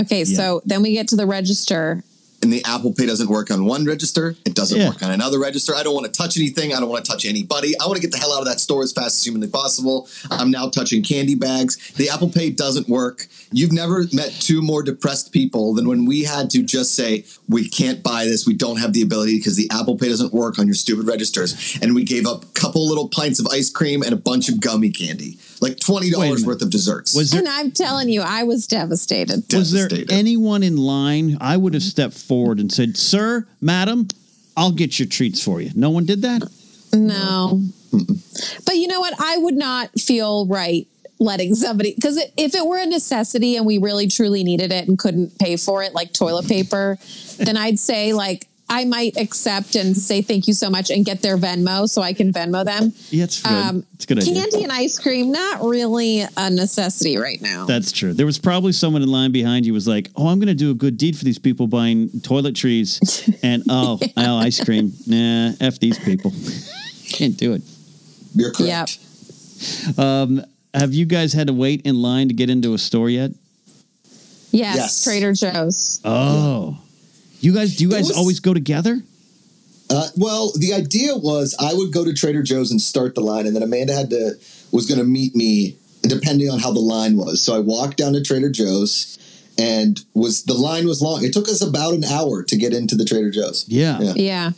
[0.00, 2.02] Okay, so then we get to the register.
[2.46, 4.36] And the Apple Pay doesn't work on one register.
[4.44, 4.90] It doesn't Yeah.
[4.90, 5.74] work on another register.
[5.74, 6.72] I don't want to touch anything.
[6.72, 7.74] I don't want to touch anybody.
[7.80, 10.06] I want to get the hell out of that store as fast as humanly possible.
[10.30, 11.76] I'm now touching candy bags.
[11.96, 13.26] The Apple Pay doesn't work.
[13.50, 17.68] You've never met two more depressed people than when we had to just say, we
[17.68, 18.46] can't buy this.
[18.46, 21.56] We don't have the ability because the Apple Pay doesn't work on your stupid registers.
[21.82, 24.60] And we gave up a couple little pints of ice cream and a bunch of
[24.60, 27.14] gummy candy, like $20 worth of desserts.
[27.14, 29.44] Was there And I'm telling you, I was devastated.
[29.52, 31.38] was there anyone in line?
[31.40, 34.08] I would have stepped forward and said, "Sir, madam,
[34.56, 36.42] I'll get your treats for you." No one did that.
[36.92, 37.62] No.
[38.64, 39.14] But you know what?
[39.18, 40.86] I would not feel right
[41.18, 44.98] letting somebody, because if it were a necessity and we really truly needed it and
[44.98, 46.98] couldn't pay for it, like toilet paper,
[47.38, 51.22] then I'd say, like, I might accept and say thank you so much and get
[51.22, 52.92] their Venmo so I can Venmo them.
[53.10, 53.52] Yeah, it's good.
[53.52, 54.34] Um, it's a good idea.
[54.34, 57.66] Candy and ice cream, not really a necessity right now.
[57.66, 58.12] That's true.
[58.12, 60.72] There was probably someone in line behind you was like, "Oh, I'm going to do
[60.72, 64.92] a good deed for these people buying toiletries and oh, oh, ice cream.
[65.06, 66.32] Nah, f these people.
[67.08, 67.62] Can't do it."
[68.34, 68.98] You're correct.
[69.88, 69.98] Yep.
[69.98, 73.30] Um, have you guys had to wait in line to get into a store yet?
[74.50, 75.04] Yes, Yes.
[75.04, 76.00] Trader Joe's.
[76.04, 76.78] Oh,
[77.46, 79.00] you guys, do you guys was- always go together?
[79.88, 83.46] Uh, well, the idea was I would go to Trader Joe's and start the line,
[83.46, 84.34] and then Amanda had to
[84.72, 87.40] was going to meet me depending on how the line was.
[87.40, 89.16] So I walked down to Trader Joe's,
[89.58, 91.24] and was the line was long.
[91.24, 93.64] It took us about an hour to get into the Trader Joe's.
[93.68, 94.00] Yeah.
[94.00, 94.12] Yeah.
[94.16, 94.50] Yeah.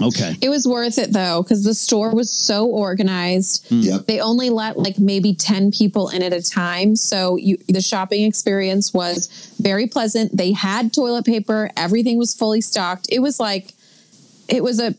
[0.00, 0.36] Okay.
[0.42, 3.66] It was worth it though, because the store was so organized.
[3.68, 3.80] Hmm.
[3.80, 4.06] Yep.
[4.06, 6.96] They only let like maybe 10 people in at a time.
[6.96, 9.28] So you, the shopping experience was
[9.60, 10.36] very pleasant.
[10.36, 13.06] They had toilet paper, everything was fully stocked.
[13.10, 13.72] It was like,
[14.48, 14.94] it was a,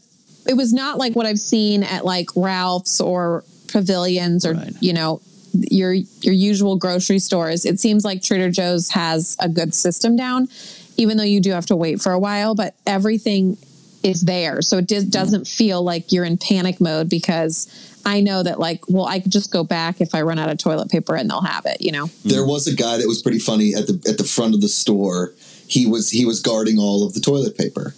[0.47, 4.73] it was not like what I've seen at like Ralph's or Pavilions or, Right.
[4.79, 5.21] you know,
[5.53, 7.65] your your usual grocery stores.
[7.65, 10.49] It seems like Trader Joe's has a good system down,
[10.97, 12.53] even though you do have to wait for a while.
[12.55, 13.57] But everything
[14.03, 14.62] is there.
[14.62, 17.67] So it just doesn't feel like you're in panic mode because
[18.05, 20.57] I know that like, well, I could just go back if I run out of
[20.57, 22.10] toilet paper and they'll have it, you know?
[22.23, 24.69] There was a guy that was pretty funny at the at the front of the
[24.69, 25.33] store.
[25.67, 27.93] He was he was guarding all of the toilet paper.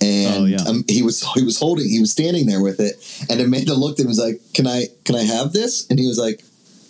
[0.00, 0.62] And Oh, yeah.
[0.66, 2.94] um, he was he was holding he was standing there with it
[3.30, 5.86] and Amanda looked at him and was like, Can I can I have this?
[5.90, 6.42] And he was like,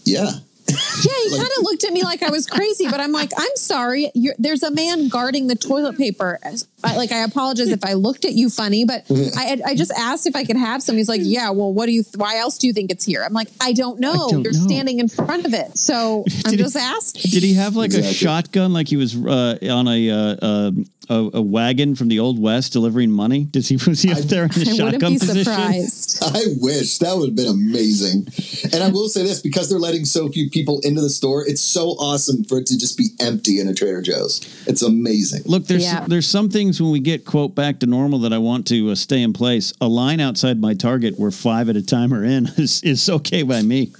[0.05, 0.31] Yeah.
[0.69, 0.77] Yeah,
[1.25, 3.57] he Like- kind of looked at me like I was crazy, but I'm like, I'm
[3.57, 4.11] sorry.
[4.15, 6.39] You're, there's a man guarding the toilet paper.
[6.85, 9.05] I, like, I apologize if I looked at you funny, but
[9.37, 10.97] I, I just asked if I could have some.
[10.97, 12.05] He's like, Yeah, well, what do you?
[12.17, 13.23] Why else do you think it's here?
[13.25, 14.29] I'm like, I don't know.
[14.31, 14.67] don't You're know.
[14.67, 17.31] standing in front of it, so I'm Did he- just asking.
[17.31, 20.71] Did he have like a shotgun, like he was uh, on a, uh, uh,
[21.09, 23.45] a a wagon from the old west delivering money?
[23.45, 25.45] Does he was he up there in the I shotgun be position?
[25.45, 26.19] surprised.
[26.23, 28.27] I wish that would have been amazing.
[28.73, 31.61] And I will say this because they're letting so few people into the store, it's
[31.61, 34.41] so awesome for it to just be empty in a Trader Joe's.
[34.67, 35.43] It's amazing.
[35.45, 36.07] Look, there's Yeah.
[36.07, 38.95] there's some things when we get quote back to normal that I want to uh,
[38.95, 39.75] stay in place.
[39.83, 43.43] A line outside my Target where five at a time are in is, is okay
[43.43, 43.93] by me.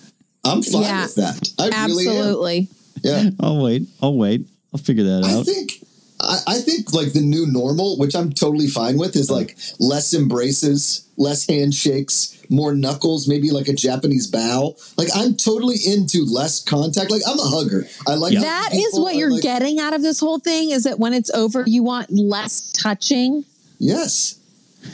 [0.45, 1.03] I'm fine Yeah.
[1.03, 1.49] with that.
[1.59, 2.13] I really am.
[2.17, 2.69] Absolutely.
[3.03, 3.25] Yeah.
[3.41, 3.83] I'll wait.
[4.01, 4.47] I'll wait.
[4.73, 5.45] I'll figure that I out.
[5.45, 5.82] think
[6.23, 10.15] I, I think like the new normal, which I'm totally fine with, is like less
[10.15, 14.77] embraces, less handshakes, more knuckles, maybe like a Japanese bow.
[14.97, 17.11] Like I'm totally into less contact.
[17.11, 17.87] Like I'm a hugger.
[18.07, 18.41] I like Yeah.
[18.41, 21.31] That is what you're like- getting out of this whole thing is that when it's
[21.31, 23.45] over, you want less touching.
[23.79, 24.39] Yes.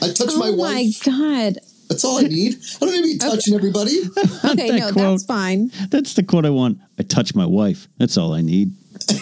[0.03, 0.91] I touch oh my my.
[1.05, 1.59] God.
[1.89, 2.57] That's all I need.
[2.81, 3.99] I don't need to be touching everybody.
[4.45, 5.11] Okay, That no, quote.
[5.13, 5.71] that's fine.
[5.91, 6.79] That's the quote I want.
[6.99, 7.89] I touch my wife.
[7.99, 8.73] That's all I need.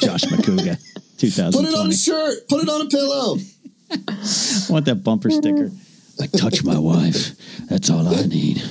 [0.01, 0.79] Josh Macuga,
[1.55, 2.49] Put it on a shirt.
[2.49, 3.39] Put it on a pillow.
[3.91, 5.71] I want that bumper sticker.
[6.19, 7.37] Like touch my wife.
[7.69, 8.63] That's all I need.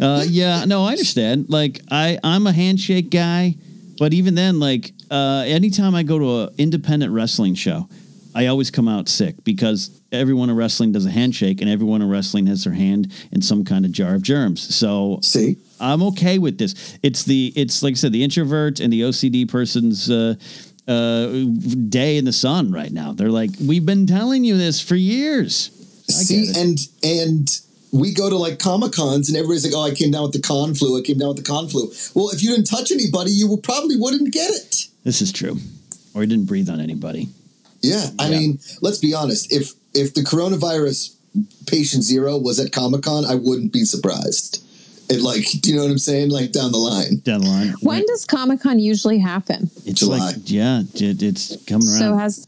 [0.00, 1.46] Uh, yeah, no, I understand.
[1.48, 3.54] Like I, I'm a handshake guy,
[3.98, 7.88] but even then, like uh, anytime I go to an independent wrestling show,
[8.34, 12.08] I always come out sick because everyone in wrestling does a handshake, and everyone in
[12.08, 14.74] wrestling has their hand in some kind of jar of germs.
[14.74, 15.56] So See?
[15.80, 16.98] I'm okay with this.
[17.02, 20.34] It's the it's like I said, the introvert and the OCD person's uh,
[20.90, 21.44] uh,
[21.88, 23.12] day in the sun right now.
[23.12, 25.70] They're like, we've been telling you this for years.
[26.08, 27.60] I See, and and
[27.92, 30.40] we go to like comic cons and everybody's like, "Oh, I came down with the
[30.40, 30.98] con flu.
[30.98, 33.96] I came down with the con flu." Well, if you didn't touch anybody, you probably
[33.96, 34.86] wouldn't get it.
[35.04, 35.58] This is true.
[36.14, 37.28] Or you didn't breathe on anybody.
[37.82, 38.38] Yeah, I Yeah.
[38.38, 39.52] mean, let's be honest.
[39.52, 41.10] If if the coronavirus
[41.66, 44.62] patient zero was at Comic Con, I wouldn't be surprised.
[45.10, 46.30] It like, do you know what I'm saying?
[46.30, 47.18] Like down the line.
[47.24, 47.74] Down the line.
[47.82, 49.68] When does Comic Con usually happen?
[49.84, 50.18] It's July.
[50.18, 51.98] like, yeah, it, it's coming around.
[51.98, 52.46] So has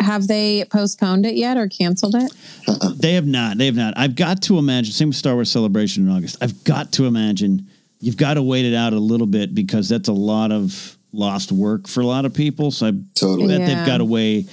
[0.00, 2.32] have they postponed it yet or canceled it?
[2.66, 2.92] Uh-uh.
[2.96, 3.58] They have not.
[3.58, 3.94] They have not.
[3.96, 4.92] I've got to imagine.
[4.92, 6.38] Same with Star Wars Celebration in August.
[6.42, 7.68] I've got to imagine
[8.00, 11.52] you've got to wait it out a little bit because that's a lot of lost
[11.52, 12.70] work for a lot of people.
[12.70, 13.48] So I Totally.
[13.48, 13.66] bet Yeah.
[13.74, 14.46] they've got to weigh.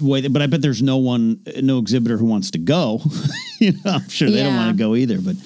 [0.00, 3.00] Wait, but I bet there's no one, no exhibitor who wants to go.
[3.58, 5.20] you know, I'm sure they don't want to go either.
[5.20, 5.36] But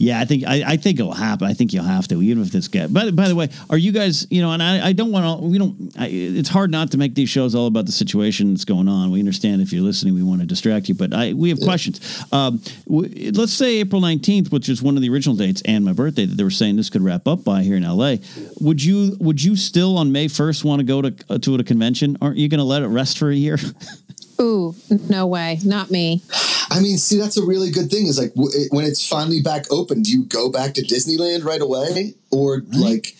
[0.00, 1.46] yeah, I think I, I think it'll happen.
[1.46, 2.86] I think you'll have to, even if this guy.
[2.86, 4.26] By, by the way, are you guys?
[4.30, 5.46] You know, and I, I don't want to.
[5.46, 5.92] We don't.
[5.98, 9.10] I, it's hard not to make these shows all about the situation that's going on.
[9.10, 12.00] We understand if you're listening, we want to distract you, but I we have questions.
[12.32, 15.92] Um, w- let's say April 19th, which is one of the original dates, and my
[15.92, 18.16] birthday that they were saying this could wrap up by here in LA.
[18.62, 21.62] Would you Would you still on May 1st want to go to uh, to a
[21.62, 22.16] convention?
[22.22, 23.58] Aren't you going to let it rest for a year?
[24.40, 24.74] Ooh,
[25.10, 26.22] no way, not me.
[26.70, 28.06] I mean, see, that's a really good thing.
[28.06, 31.44] Is like w- it, when it's finally back open, do you go back to Disneyland
[31.44, 33.14] right away, or like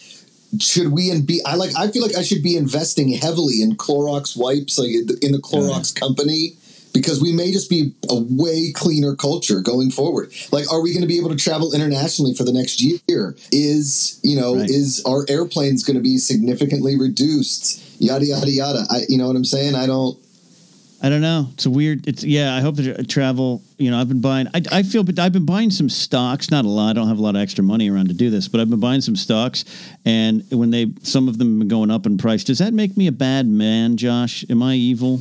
[0.58, 1.40] should we and be?
[1.44, 1.70] I like.
[1.76, 4.90] I feel like I should be investing heavily in Clorox wipes, like
[5.22, 6.54] in the, Clorox company.
[6.92, 10.32] Because we may just be a way cleaner culture going forward.
[10.50, 13.36] Like, are we going to be able to travel internationally for the next year?
[13.52, 14.68] Is you know, Right.
[14.68, 17.80] is our airplanes going to be significantly reduced?
[18.00, 18.86] Yada yada yada.
[18.90, 19.76] I, you know what I'm saying?
[19.76, 20.18] I don't.
[21.02, 21.48] I don't know.
[21.54, 22.06] It's a weird.
[22.06, 22.54] It's yeah.
[22.54, 23.62] I hope that uh, travel.
[23.78, 24.48] You know, I've been buying.
[24.52, 26.50] I, I feel, but I've been buying some stocks.
[26.50, 26.90] Not a lot.
[26.90, 28.80] I don't have a lot of extra money around to do this, but I've been
[28.80, 29.64] buying some stocks.
[30.04, 32.44] And when they, some of them have been going up in price.
[32.44, 34.44] Does that make me a bad man, Josh?
[34.50, 35.20] Am I evil?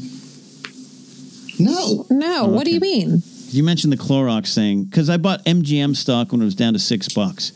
[1.59, 3.21] No, No, oh, what do you mean?
[3.49, 6.79] You mentioned the Clorox thing because I bought MGM stock when it was down to
[6.79, 7.51] six bucks,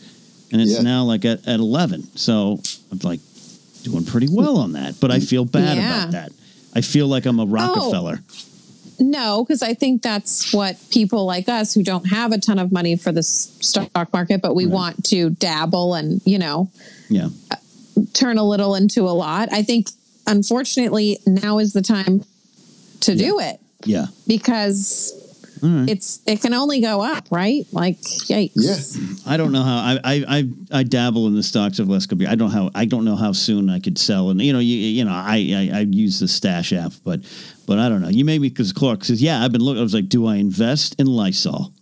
[0.52, 0.82] and it's Yeah.
[0.82, 2.02] now like at, at eleven.
[2.16, 2.60] So
[2.90, 3.20] I'm like
[3.82, 5.98] doing pretty well on that, but I feel bad Yeah.
[6.00, 6.32] about that.
[6.74, 8.20] I feel like I'm a Rockefeller.
[8.20, 8.34] Oh,
[9.00, 12.70] no, because I think that's what people like us who don't have a ton of
[12.72, 16.70] money for the stock market, but we want to dabble and, you know,
[17.08, 17.28] Yeah.
[17.50, 17.56] Uh,
[18.12, 19.52] turn a little into a lot.
[19.52, 19.88] I think,
[20.26, 22.24] unfortunately, now is the time
[23.00, 24.06] to do it Yeah.
[24.26, 25.12] because
[25.64, 25.88] Mm.
[25.88, 27.64] it's it can only go up, right?
[27.72, 28.52] Like, yikes.
[28.54, 29.32] Yeah.
[29.32, 32.28] I don't know how I I I, I dabble in the stocks of last couple.
[32.28, 34.76] I don't how I don't know how soon I could sell, and you know you
[34.76, 37.20] you know I I, I use the stash app, but
[37.66, 38.10] but I don't know.
[38.10, 39.42] You made me because Clark says yeah.
[39.42, 39.80] I've been looking.
[39.80, 41.72] I was like, do I invest in Lysol?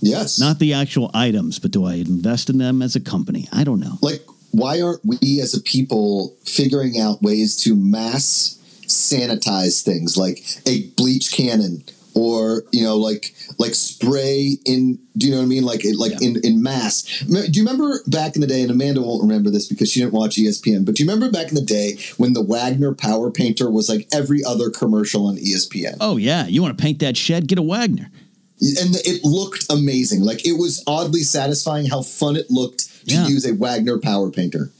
[0.00, 0.40] Yes.
[0.40, 3.48] Not the actual items, but do I invest in them as a company?
[3.52, 3.98] I don't know.
[4.02, 10.44] like why aren't we as a people figuring out ways to mass sanitize things like
[10.66, 15.46] a bleach cannon or you know like like spray in do you know what i
[15.46, 16.28] mean like like Yeah.
[16.28, 19.66] in in mass do you remember back in the day and amanda won't remember this
[19.68, 22.42] because she didn't watch espn but do you remember back in the day when the
[22.42, 26.82] wagner power painter was like every other commercial on espn Oh yeah, you want to
[26.82, 27.46] paint that shed?
[27.46, 28.10] Get a Wagner.
[28.60, 33.28] and it looked amazing like it was oddly satisfying how fun it looked to Yeah.
[33.28, 34.70] use a wagner power painter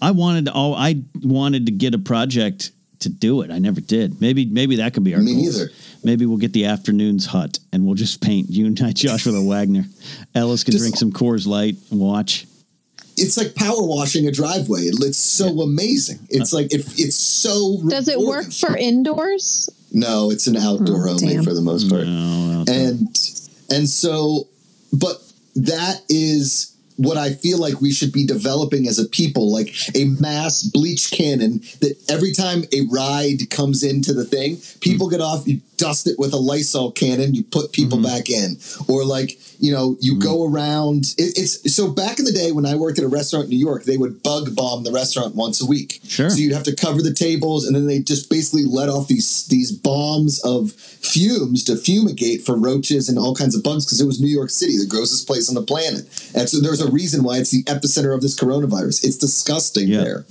[0.00, 2.70] I wanted to, oh I wanted to get a project
[3.00, 3.50] to do it.
[3.50, 4.20] I never did.
[4.22, 5.58] Maybe maybe that could be our Me goals.
[5.58, 5.70] neither.
[6.06, 9.34] Maybe we'll get the afternoons hut and we'll just paint you and I, Josh, with
[9.34, 9.86] a Wagner.
[10.36, 12.46] Ellis can Just- drink some Coors Light and watch.
[13.16, 14.82] it's like power washing a driveway.
[14.82, 16.20] It's so amazing.
[16.30, 17.82] It's like it, it's so.
[17.88, 19.68] Does it work for indoors?
[19.90, 21.42] No, it's an outdoor Oh, only damn.
[21.42, 22.04] for the most part.
[22.06, 23.08] No, no, And
[23.72, 24.46] and so,
[24.92, 25.20] but
[25.56, 30.04] that is what I feel like we should be developing as a people, like a
[30.20, 35.12] mass bleach cannon that every time a ride comes into the thing, people hmm.
[35.12, 38.56] get off, you dust it with a Lysol cannon, you put people back in.
[38.88, 42.66] Or like, you know, you go around it, it's so back in the day when
[42.66, 45.60] I worked at a restaurant in New York, they would bug bomb the restaurant once
[45.62, 46.00] a week.
[46.06, 46.30] Sure.
[46.30, 49.46] So you'd have to cover the tables and then they just basically let off these
[49.46, 54.06] these bombs of fumes to fumigate for roaches and all kinds of bugs because it
[54.06, 56.04] was New York City, the grossest place on the planet.
[56.34, 59.04] And so there's a reason why it's the epicenter of this coronavirus.
[59.04, 60.02] It's disgusting Yeah.
[60.04, 60.24] there.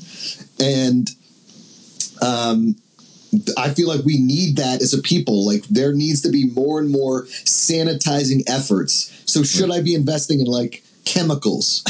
[0.59, 1.09] And
[2.21, 2.75] um
[3.57, 5.45] I feel like we need that as a people.
[5.45, 9.11] Like there needs to be more and more sanitizing efforts.
[9.25, 11.83] So should I be investing in like chemicals?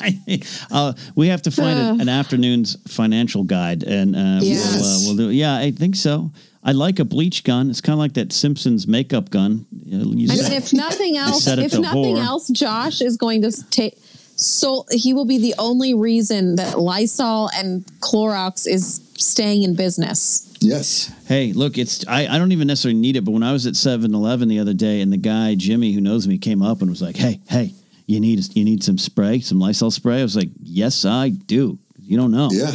[0.70, 1.94] uh, we have to find Uh.
[1.94, 4.74] an, an afternoon's financial guide, and uh, Yes.
[4.74, 5.30] we'll, uh, we'll do.
[5.34, 6.30] Yeah, I think so.
[6.62, 7.68] I like a bleach gun.
[7.70, 9.66] It's kind of like that Simpsons makeup gun.
[9.84, 12.24] You know, you I set- mean, if nothing else, if nothing whore.
[12.24, 13.98] else, Josh is going to take.
[14.36, 20.52] So he will be the only reason that Lysol and Clorox is staying in business.
[20.60, 21.12] Yes.
[21.26, 23.74] Hey, look, it's I, I don't even necessarily need it, but when I was at
[23.74, 27.02] 7-Eleven the other day and the guy, Jimmy, who knows me, came up and was
[27.02, 27.72] like, Hey, hey,
[28.06, 30.20] you need you need some spray, some Lysol spray?
[30.20, 31.78] I was like, Yes, I do.
[31.98, 32.48] You don't know.
[32.50, 32.72] Yeah.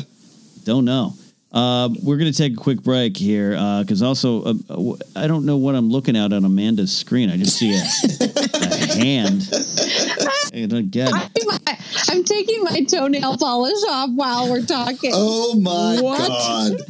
[0.64, 1.14] Don't know.
[1.52, 5.46] Uh, we're going to take a quick break here because also uh, uh, I don't
[5.46, 7.32] know what I'm looking at on Amanda's screen.
[7.32, 9.50] I just see a, a hand.
[10.54, 11.80] I don't get it.
[12.10, 15.12] I'm, I'm taking my toenail polish off while we're talking.
[15.14, 16.28] Oh my What?
[16.28, 16.82] god.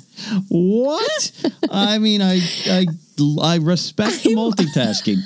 [0.49, 1.31] What?
[1.71, 2.85] I mean, I I
[3.41, 5.17] I respect the multitasking.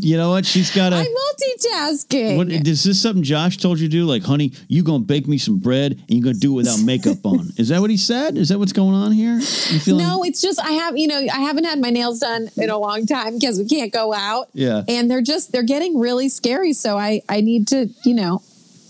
[0.00, 0.44] You know what?
[0.44, 1.08] She's got I'm a.
[1.08, 2.36] multitasking.
[2.36, 3.00] What is this?
[3.00, 4.04] Something Josh told you to do?
[4.04, 7.24] Like, honey, you gonna bake me some bread and you gonna do it without makeup
[7.24, 7.48] on?
[7.56, 8.36] Is that what he said?
[8.36, 9.34] Is that what's going on here?
[9.36, 10.04] You feeling?
[10.06, 12.78] no, it's just I have you know I haven't had my nails done in a
[12.78, 14.48] long time because we can't go out.
[14.52, 14.82] Yeah.
[14.88, 16.72] and they're just they're getting really scary.
[16.72, 18.42] So I I need to you know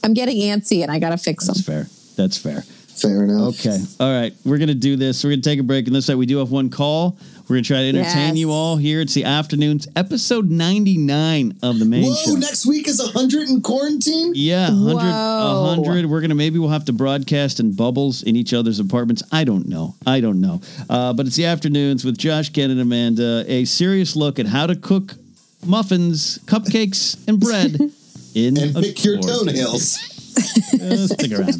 [0.08, 1.52] I'm getting antsy and I got to fix them.
[1.54, 1.86] That's fair.
[2.16, 2.62] That's fair.
[2.62, 3.60] Fair enough.
[3.60, 3.78] Okay.
[4.00, 4.32] All right.
[4.44, 5.22] We're going to do this.
[5.22, 5.86] We're going to take a break.
[5.86, 7.16] And this side, we do have one call.
[7.42, 8.36] We're going to try to entertain Yes.
[8.38, 9.00] you all here.
[9.02, 12.32] It's the afternoons, episode 99 of the main Whoa, show.
[12.34, 14.32] next week is 100 in quarantine?
[14.34, 15.64] Yeah, 100, Whoa.
[15.76, 16.06] 100.
[16.06, 19.22] We're going to maybe we'll have to broadcast in bubbles in each other's apartments.
[19.30, 19.94] I don't know.
[20.06, 20.60] I don't know.
[20.90, 23.44] Uh, but it's the afternoons with Josh, Ken, and Amanda.
[23.46, 25.14] A serious look at how to cook
[25.64, 27.78] muffins, cupcakes, and bread
[28.34, 29.98] in And pick your toenails.
[30.80, 31.54] Uh, stick around.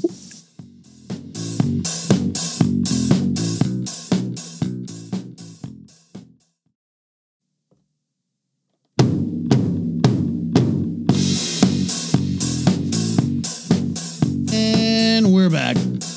[14.53, 15.77] And we're back.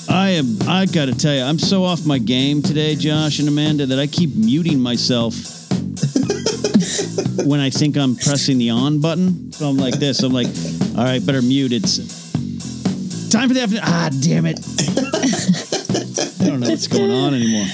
[0.10, 0.58] I am.
[0.68, 3.98] I got to tell you, I'm so off my game today, Josh and Amanda, that
[3.98, 5.61] I keep muting myself
[7.46, 9.52] when I think I'm pressing the on button.
[9.52, 10.22] So I'm like this.
[10.24, 10.48] I'm like,
[10.98, 11.72] all right, better mute.
[11.74, 11.98] It's
[13.30, 13.84] time for the afternoon.
[13.86, 14.60] Ah, damn it.
[16.42, 17.68] I don't know what's going on anymore.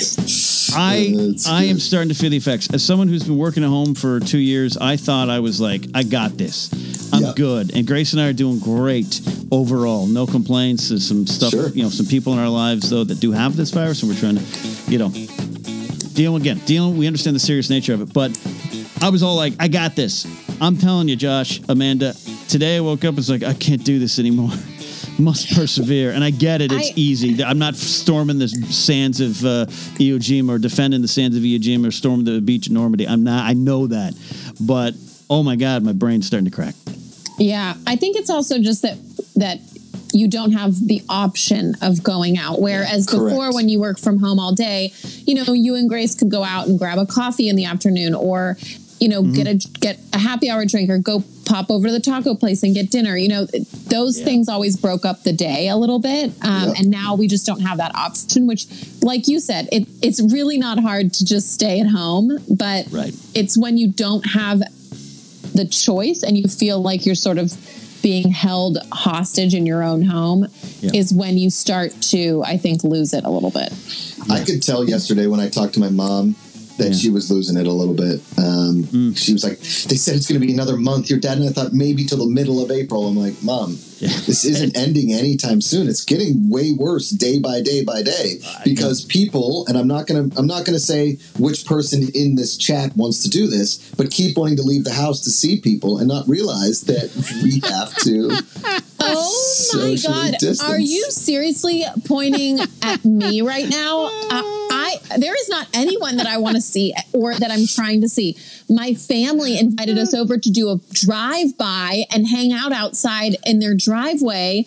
[0.75, 1.15] I
[1.47, 2.71] I am starting to feel the effects.
[2.73, 5.85] As someone who's been working at home for two years, I thought I was like,
[5.95, 6.69] I got this.
[7.13, 7.33] I'm Yeah.
[7.35, 7.73] good.
[7.75, 10.05] And Grace and I are doing great overall.
[10.07, 10.89] No complaints.
[10.89, 11.69] There's some stuff, Sure.
[11.69, 14.19] you know, some people in our lives though that do have this virus, and we're
[14.19, 14.43] trying to,
[14.91, 15.09] you know,
[16.13, 16.59] deal again.
[16.65, 16.97] Dealing.
[16.97, 18.37] We understand the serious nature of it, but
[19.01, 20.25] I was all like, I got this.
[20.59, 22.13] I'm telling you, Josh, Amanda.
[22.49, 23.09] Today I woke up.
[23.09, 24.51] and It's like I can't do this anymore.
[25.19, 26.11] must persevere.
[26.11, 27.43] And I get it; it's I- easy.
[27.43, 29.65] I'm not storming the sands of uh,
[29.99, 33.07] Iwo Jima or defending the sands of Iwo Jima or storming the beach at Normandy.
[33.07, 33.45] I'm not.
[33.45, 34.13] I know that,
[34.59, 34.93] but
[35.29, 36.75] oh my god, my brain's starting to crack.
[37.37, 38.97] Yeah, I think it's also just that
[39.35, 39.59] that
[40.13, 42.61] you don't have the option of going out.
[42.61, 43.29] Whereas correct.
[43.29, 44.93] before, when you work from home all day,
[45.25, 48.15] you know, you and Grace could go out and grab a coffee in the afternoon,
[48.15, 48.57] or
[48.99, 51.99] you know, get a get a happy hour drink, or go pop over to the
[51.99, 53.15] taco place and get dinner.
[53.15, 53.47] You know,
[53.87, 54.25] those Yeah.
[54.25, 56.73] things always broke up the day a little bit, um, Yeah.
[56.77, 58.47] and now we just don't have that option.
[58.47, 58.65] Which,
[59.01, 63.13] like you said, it, it's really not hard to just stay at home, but Right.
[63.33, 64.61] it's when you don't have
[65.53, 67.53] the choice and you feel like you're sort of
[68.03, 70.47] being held hostage in your own home
[70.81, 70.91] Yeah.
[70.93, 73.73] is when you start to i think lose it a little bit
[74.29, 76.35] I could tell yesterday when I talked to my mom
[76.77, 76.93] that Yeah.
[76.97, 78.21] she was losing it a little bit.
[78.37, 79.17] Um, Mm.
[79.17, 81.51] She was like, "They said it's going to be another month." Your dad and I
[81.51, 83.07] thought maybe till the middle of April.
[83.07, 84.09] I'm like, "Mom, Yeah.
[84.27, 85.87] this isn't ending anytime soon.
[85.87, 90.29] It's getting way worse day by day by day because people, and I'm not gonna,
[90.37, 94.37] I'm not gonna say which person in this chat wants to do this, but keep
[94.37, 97.09] wanting to leave the house to see people and not realize that
[97.43, 98.29] we have to.
[98.99, 100.63] oh my god distance.
[100.63, 104.56] are you seriously pointing at me right now uh, i
[105.17, 108.37] there is not anyone that i want to see or that i'm trying to see
[108.69, 113.59] my family invited us over to do a drive by and hang out outside in
[113.59, 114.65] their driveway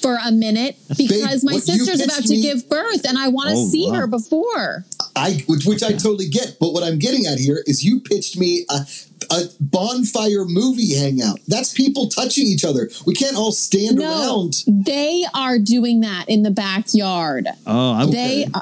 [0.00, 3.54] for a minute because my sister's about to me- give birth and I want to
[3.56, 3.96] Oh, see wow.
[3.96, 4.86] her before.
[5.14, 6.56] I, which, which I totally get.
[6.58, 8.86] But what I'm getting at here is you pitched me a,
[9.30, 11.40] a bonfire movie hangout.
[11.46, 12.88] That's people touching each other.
[13.06, 14.64] We can't all stand No, around.
[14.66, 17.46] they are doing that in the backyard.
[17.66, 18.60] Oh, I, They uh,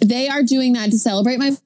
[0.00, 1.56] they are doing that to celebrate my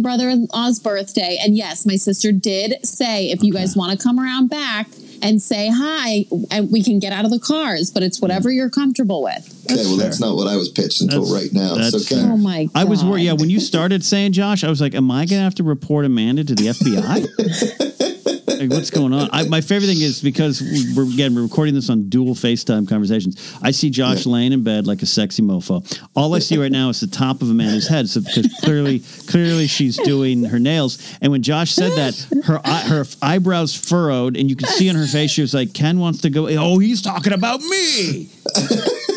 [0.00, 1.38] brother-in-law's birthday.
[1.40, 4.88] And yes, my sister did say if you guys want to come around back
[5.22, 8.70] and say hi, and we can get out of the cars, but it's whatever you're
[8.70, 9.53] comfortable with.
[9.70, 10.04] Okay, well, fair.
[10.06, 11.74] that's not what I was pitched until That's- right now.
[11.88, 12.22] So, okay.
[12.30, 12.72] Oh my god.
[12.74, 13.22] I was worried.
[13.22, 15.62] Yeah, when you started saying Josh, I was like, "Am I going to have to
[15.64, 18.58] report Amanda to the FBI?
[18.60, 20.62] like, what's going on?" I, my favorite thing is because
[20.96, 23.56] we're again we're recording this on dual FaceTime conversations.
[23.62, 24.32] I see Josh Yeah.
[24.32, 25.82] laying in bed like a sexy mofo.
[26.14, 29.66] All I see right now is the top of Amanda's head, so because clearly, clearly
[29.66, 30.98] she's doing her nails.
[31.20, 35.06] And when Josh said that, her her eyebrows furrowed, and you could see on her
[35.06, 38.28] face she was like, "Ken wants to go." Oh, he's talking about me.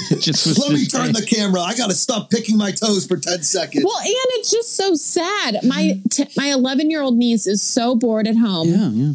[0.10, 1.62] It just was Let me just- turn the camera.
[1.62, 3.86] I got to stop picking my toes for 10 seconds.
[3.86, 5.60] Well, and it's just so sad.
[5.64, 9.14] My t- my 11 year old niece is so bored at home, Yeah, yeah.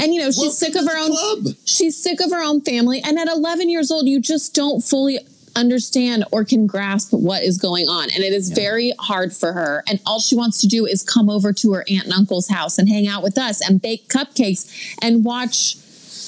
[0.00, 1.10] and you know she's Welcome sick of her own.
[1.10, 1.54] club.
[1.64, 5.18] she's sick of her own family and at 11 years old you just don't fully
[5.54, 9.82] understand or can grasp what is going on and it is very hard for her
[9.88, 12.76] and all she wants to do is come over to her aunt and uncle's house
[12.78, 15.76] and hang out with us and bake cupcakes and watch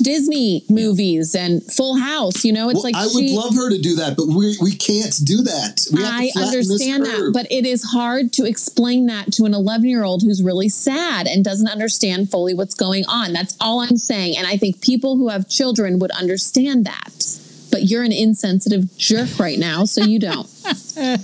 [0.03, 3.71] Disney movies and Full House you know it's Well, like I would she, love her
[3.71, 5.87] to do that, but we we can't do that.
[5.93, 9.45] We have to I this understand that, but it is hard to explain that to
[9.45, 13.33] an 11 year old who's really sad and doesn't understand fully what's going on.
[13.33, 14.37] That's all I'm saying.
[14.37, 17.39] And I think people who have children would understand that.
[17.71, 20.49] But you're an insensitive jerk right now, so you don't.
[20.95, 21.19] Ken,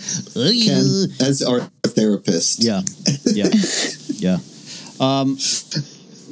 [1.21, 2.83] as our therapist, Yeah,
[3.25, 3.49] yeah,
[4.09, 4.39] yeah.
[5.01, 5.39] Um,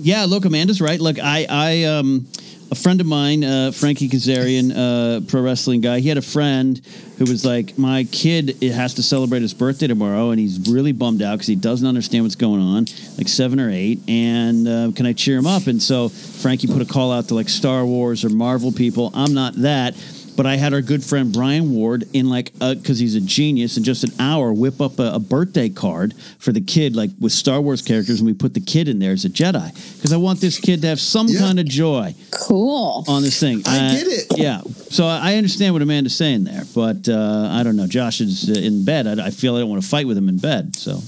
[0.03, 0.25] yeah.
[0.25, 1.01] Look, Amanda's right.
[1.01, 2.27] Look, I, I, um,
[2.71, 6.01] a friend of mine, uh, Frankie Kazarian, uh, pro wrestling guy.
[6.01, 6.81] He had a friend
[7.19, 10.93] who was like, "My kid it has to celebrate his birthday tomorrow, and he's really
[10.93, 12.87] bummed out because he doesn't understand what's going on,
[13.19, 14.01] like seven or eight.
[14.09, 17.35] And uh, can I cheer him up?" And so Frankie put a call out to
[17.35, 19.11] like Star Wars or Marvel people.
[19.13, 19.95] I'm not that.
[20.35, 23.85] But I had our good friend Brian Ward in like because he's a genius in
[23.85, 27.61] just an hour whip up a, a birthday card for the kid like with Star
[27.61, 30.41] Wars characters and we put the kid in there as a Jedi because I want
[30.41, 31.41] this kid to have some Yeah.
[31.41, 33.05] kind of joy Cool.
[33.09, 33.63] on this thing.
[33.67, 34.27] I Uh, get it.
[34.39, 37.87] Yeah, so I understand what Amanda's saying there, but uh, I don't know.
[37.87, 39.07] Josh is uh, in bed.
[39.07, 40.75] I, I feel I don't want to fight with him in bed.
[40.77, 41.01] So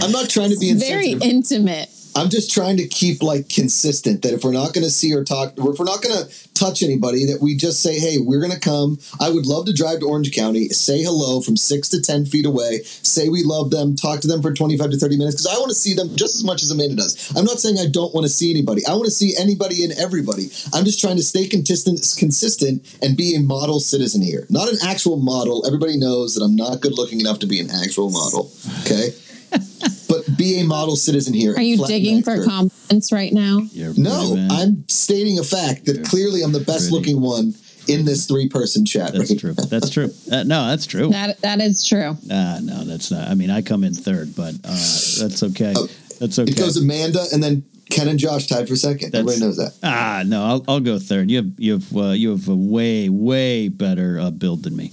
[0.00, 1.88] I'm not trying to be Very intimate.
[2.18, 5.22] I'm just trying to keep like consistent that if we're not going to see or
[5.22, 8.40] talk, or if we're not going to touch anybody, that we just say, hey, we're
[8.40, 8.98] going to come.
[9.20, 12.44] I would love to drive to Orange County, say hello from six to 10 feet
[12.44, 15.60] away, say we love them, talk to them for 25 to 30 minutes because I
[15.60, 17.36] want to see them just as much as Amanda does.
[17.36, 18.84] I'm not saying I don't want to see anybody.
[18.84, 20.50] I want to see anybody and everybody.
[20.74, 24.44] I'm just trying to stay consistent, consistent and be a model citizen here.
[24.50, 25.64] Not an actual model.
[25.66, 28.50] Everybody knows that I'm not good looking enough to be an actual model.
[28.82, 29.14] Okay.
[30.28, 31.54] but be a model citizen here.
[31.54, 32.46] Are you digging for curve.
[32.46, 33.58] compliments right now?
[33.72, 34.50] you're No, man.
[34.50, 36.94] I'm stating a fact that clearly I'm the best Pretty.
[36.94, 37.54] looking one
[37.88, 39.12] in this three person chat.
[39.12, 39.40] That's right?
[39.40, 39.52] true.
[39.54, 40.10] That's true.
[40.30, 41.08] Uh, no, that's true.
[41.08, 42.16] That that is true.
[42.30, 43.28] Uh, no, that's not.
[43.28, 45.72] I mean, I come in third, but uh, that's okay.
[45.74, 45.88] Oh,
[46.20, 46.50] That's okay.
[46.52, 49.14] It goes Amanda and then Ken and Josh tied for second.
[49.14, 49.72] Everybody knows that.
[49.82, 51.30] Ah, no, I'll, I'll go third.
[51.30, 54.92] You have you have uh, you have a way way better uh, build than me.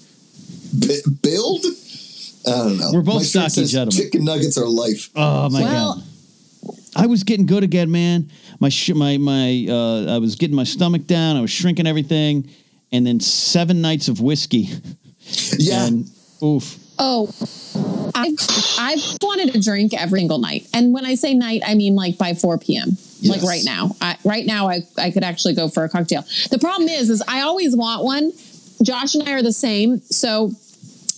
[0.79, 1.65] B- build?
[2.47, 2.91] I don't know.
[2.93, 3.91] We're both My shirt stocky says gentlemen.
[4.03, 5.09] Chicken nuggets are life.
[5.15, 6.03] Oh my Well- god.
[6.97, 8.31] I was getting good again, man.
[8.61, 11.35] My sh- my my uh, I was getting my stomach down.
[11.35, 12.49] I was shrinking everything,
[12.91, 14.69] and then seven nights of whiskey.
[15.57, 15.87] Yeah.
[15.87, 16.09] And
[16.41, 16.77] oof.
[16.97, 17.29] Oh,
[18.15, 18.35] I've
[18.79, 22.17] I've wanted to drink every single night, and when I say night, I mean like
[22.17, 22.97] by four p.m.
[23.23, 23.91] Like right now.
[23.99, 26.23] I, right now, I I could actually go for a cocktail.
[26.51, 28.31] The problem is, is I always want one.
[28.83, 30.51] Josh and I are the same, so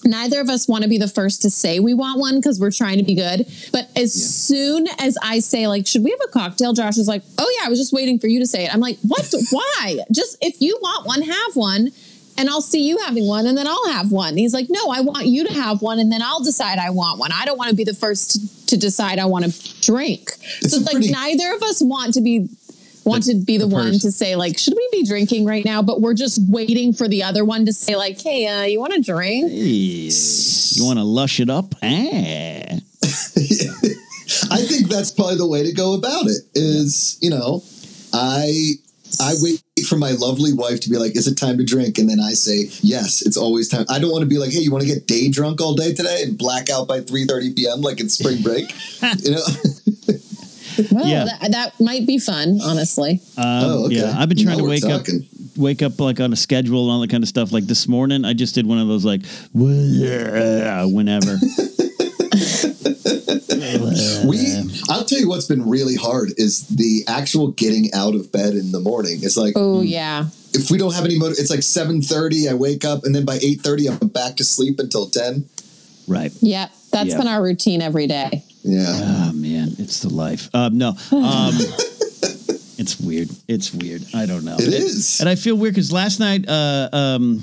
[0.03, 2.71] neither of us want to be the first to say we want one because we're
[2.71, 3.45] trying to be good.
[3.71, 6.73] But as soon as I say like, should we have a cocktail?
[6.73, 8.73] Josh is like, oh yeah, I was just waiting for you to say it.
[8.73, 9.33] I'm like, what?
[9.51, 9.99] Why?
[10.11, 11.91] Just if you want one, have one.
[12.39, 14.37] And I'll see you having one, and then I'll have one.
[14.37, 17.17] He's like, "No, I want you to have one, and then I'll decide I want
[17.17, 17.31] one.
[17.33, 20.81] I don't want to be the first to, decide I want to drink." It's so,
[20.81, 22.47] like, pretty- neither of us want to be
[23.07, 23.99] want The- to be the, the one person.
[24.01, 27.23] to say like, "Should we be drinking right now?" But we're just waiting for the
[27.23, 31.39] other one to say like, "Hey, uh, you want to drink?" You want to lush
[31.39, 31.73] it up?
[31.81, 32.77] Ah.
[34.51, 36.41] I think that's probably the way to go about it.
[36.55, 37.63] Is you know,
[38.13, 38.73] I
[39.21, 42.09] I wait for my lovely wife to be like, "Is it time to drink?" And
[42.09, 44.71] then I say, "Yes, it's always time." I don't want to be like, "Hey, you
[44.71, 47.81] want to get day drunk all day today and black out by three thirty p.m.
[47.81, 48.73] like it's spring break?"
[49.19, 49.41] you know,
[50.91, 51.25] Well, Yeah.
[51.25, 53.21] that, that might be fun, honestly.
[53.37, 53.95] Um, Oh, okay.
[53.95, 55.21] Yeah, I've been trying Now to wake talking.
[55.21, 57.51] up, wake up like on a schedule and all that kind of stuff.
[57.51, 59.21] Like this morning, I just did one of those like
[59.53, 61.37] whenever.
[64.25, 64.63] we.
[64.89, 68.71] I'll tell you what's been really hard is the actual getting out of bed in
[68.71, 69.19] the morning.
[69.21, 72.47] It's like Oh yeah, if we don't have any motive, it's like seven thirty.
[72.49, 75.45] I wake up and then by eight thirty, I'm back to sleep until ten.
[76.07, 76.31] right.
[76.41, 76.69] yeah.
[76.91, 77.17] That's Yeah.
[77.17, 78.43] been our routine every day.
[78.67, 78.85] Yeah.
[79.29, 80.49] Oh man, it's the life.
[80.53, 80.95] Um, no, um,
[82.77, 83.29] it's weird.
[83.47, 84.03] It's weird.
[84.13, 84.55] I don't know.
[84.59, 85.19] It is.
[85.19, 87.41] and I feel weird because last night, uh, um,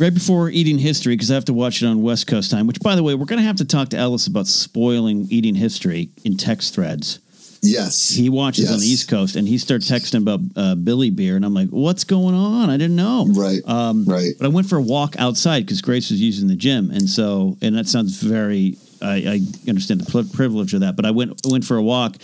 [0.00, 2.66] right before eating history, because I have to watch it on West Coast time.
[2.66, 5.54] Which, by the way, we're going to have to talk to Ellis about spoiling eating
[5.54, 7.20] history in text threads.
[7.60, 8.08] Yes.
[8.10, 11.44] He watches on the East Coast, and he starts texting about uh, Billy Beer, and
[11.44, 12.70] I'm like, "What's going on?
[12.70, 13.60] I didn't know." Right.
[13.66, 14.32] Um, right.
[14.38, 17.56] But I went for a walk outside because Grace was using the gym, and so
[17.62, 18.76] and that sounds very.
[19.00, 19.40] I, I
[19.70, 22.16] understand the privilege of that, but I went went for a walk,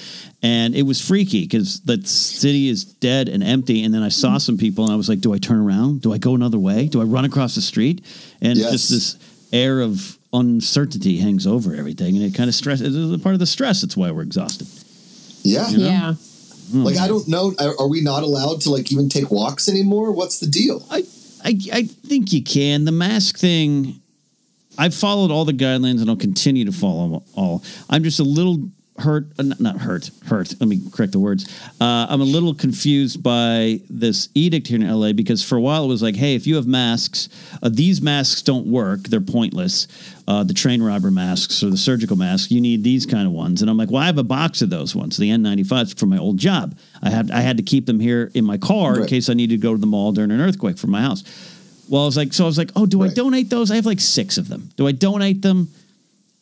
[0.42, 3.84] and it was freaky because the city is dead and empty.
[3.84, 6.02] And then I saw some people, and I was like, "Do I turn around?
[6.02, 6.88] Do I go another way?
[6.88, 8.04] Do I run across the street?"
[8.40, 8.72] And Yes.
[8.72, 9.16] just this
[9.52, 12.80] air of uncertainty hangs over everything, and it kind of stress.
[12.80, 13.82] It's a part of the stress.
[13.82, 14.66] It's why we're exhausted.
[15.42, 15.68] Yeah.
[15.70, 16.14] Yeah.
[16.72, 16.82] Hmm.
[16.84, 17.54] Like I don't know.
[17.60, 20.12] Are, are we not allowed to like even take walks anymore?
[20.12, 20.84] What's the deal?
[20.90, 21.04] I,
[21.44, 22.84] I, I think you can.
[22.84, 24.00] The mask thing,
[24.78, 27.62] I've followed all the guidelines and I'll continue to follow them all.
[27.88, 30.54] I'm just a little hurt, uh, not- hurt, hurt.
[30.60, 31.46] Let me correct the words.
[31.80, 35.84] Uh, I'm a little confused by this edict here in LA because for a while
[35.84, 37.28] it was like, hey, if you have masks,
[37.62, 39.00] uh, these masks don't work.
[39.08, 39.88] They're pointless.
[40.28, 43.62] Uh, the train robber masks or the surgical masks, you need these kind of ones.
[43.62, 46.16] And I'm like, well, I have a box of those ones, the N95s for my
[46.16, 46.78] old job.
[47.02, 49.60] I had I had to keep them here in my car in case I needed
[49.60, 51.24] to go to the mall during an earthquake from my house.
[51.88, 53.70] Well, I was like, so I was like, oh, do I donate those?
[53.70, 54.70] I have like six of them.
[54.76, 55.68] Do I donate them?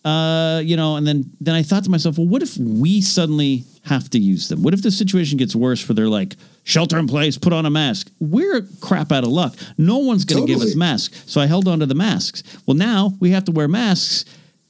[0.05, 3.64] Uh, you know, and then then I thought to myself, well, what if we suddenly
[3.84, 4.62] have to use them?
[4.62, 7.70] What if the situation gets worse where they're like, shelter in place, put on a
[7.70, 8.11] mask?
[8.18, 9.55] We're crap out of luck.
[9.78, 11.22] No one's going to give us masks.
[11.30, 12.43] So I held on to the masks.
[12.66, 14.24] Well, now we have to wear masks,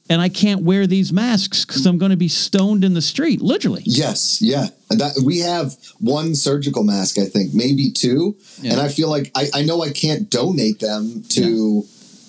[0.09, 3.41] and I can't wear these masks because I'm going to be stoned in the street,
[3.41, 3.83] literally.
[3.85, 4.41] Yes.
[4.41, 4.67] Yeah.
[4.89, 8.73] That we have one surgical mask, I think, maybe two, Yeah.
[8.73, 11.85] and I feel like I, I know I can't donate them to.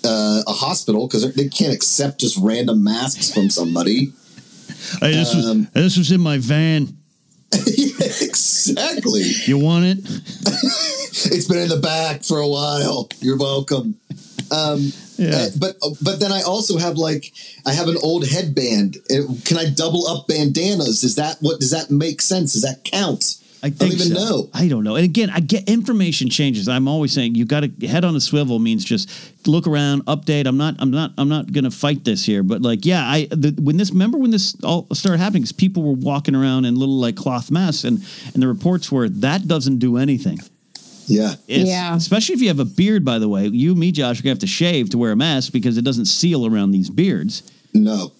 [0.07, 4.13] Uh, a hospital because they can't accept just random masks from somebody.
[5.01, 6.95] Hey, this Um, this was in my van.
[7.51, 9.23] exactly.
[9.45, 9.97] You want it?
[11.27, 13.09] It's been in the back for a while.
[13.19, 13.95] You're welcome.
[14.51, 15.35] Um, Yeah.
[15.35, 17.33] uh, but but then I also have like
[17.65, 18.97] I have an old headband.
[19.09, 21.03] Uh, Can I double up bandanas?
[21.03, 22.53] Is that what does that make sense?
[22.53, 23.37] Does that count?
[23.65, 24.13] I don't even so.
[24.13, 24.49] know.
[24.53, 24.95] I don't know.
[24.95, 26.69] And again, I get information changes.
[26.69, 29.09] I'm always saying you got to head on a swivel means just
[29.47, 30.45] look around, update.
[30.45, 30.75] I'm not.
[30.77, 31.13] I'm not.
[31.17, 32.43] I'm not going to fight this here.
[32.43, 35.81] But like, yeah, I the, when this remember when this all started happening, because people
[35.81, 38.05] were walking around in little like cloth masks, and
[38.35, 40.39] and the reports were that doesn't do anything.
[41.07, 41.35] Yeah.
[41.47, 41.95] It's, Yeah.
[41.95, 43.47] Especially if you have a beard, by the way.
[43.47, 46.05] You, me, Josh, are gonna have to shave to wear a mask because it doesn't
[46.05, 47.43] seal around these beards.
[47.73, 48.11] No.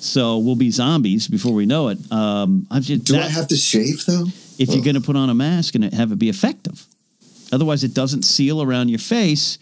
[0.00, 1.98] So we'll be zombies before we know it.
[2.10, 4.26] Um, I'm just Do I have to shave though?
[4.58, 6.84] if you're going to put on a mask and have it be effective.
[7.52, 9.58] Otherwise, it doesn't seal around your face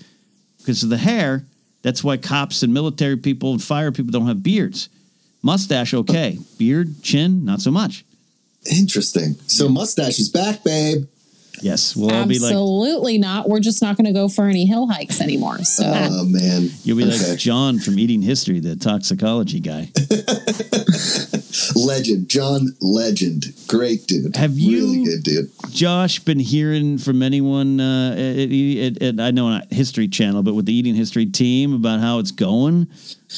[0.59, 1.45] because of the hair.
[1.83, 4.89] That's why cops and military people and fire people don't have beards.
[5.43, 6.39] Mustache, okay.
[6.59, 8.05] Beard, chin, not so much.
[8.71, 9.35] Interesting.
[9.47, 11.07] So mustache is back, babe.
[11.63, 13.49] Yes, we'll all be like Absolutely not.
[13.49, 15.59] We're just not going to go for any hill hikes anymore.
[15.65, 17.31] So Oh man, you'll be Okay.
[17.31, 19.91] like John from Eating History, the toxicology guy.
[21.77, 24.37] legend, John Legend, great dude.
[24.37, 25.51] Have you- really good dude?
[25.71, 30.55] Josh, been hearing from anyone uh, at, at, at, I know not History Channel, but
[30.55, 32.89] with the Eating History team about how it's going?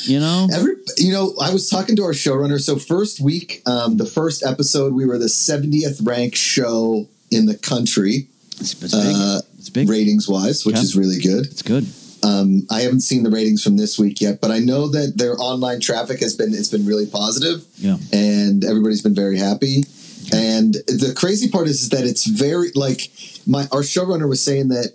[0.04, 2.58] You know, Every, you know, I was talking to our showrunner.
[2.60, 7.57] So first week, um, the first episode, we were the 70th ranked show in the
[7.57, 8.28] country,
[8.61, 9.89] it's, it's big.
[9.89, 10.83] uh, ratings wise, which Okay.
[10.85, 11.47] is really good.
[11.47, 11.87] It's good.
[12.24, 15.35] Um, I haven't seen the ratings from this week yet, but I know that their
[15.41, 17.97] online traffic has been it's been really positive, Yeah.
[18.12, 19.85] and everybody's been very happy.
[20.33, 23.11] And the crazy part is, is that it's very like
[23.47, 24.93] my our showrunner was saying that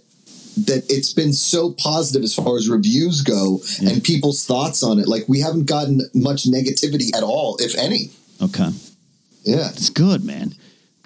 [0.66, 3.90] that it's been so positive as far as reviews go Yeah.
[3.90, 5.08] and people's thoughts on it.
[5.08, 8.10] Like we haven't gotten much negativity at all, if any.
[8.42, 8.70] Okay.
[9.44, 9.70] Yeah.
[9.72, 10.56] It's good, man.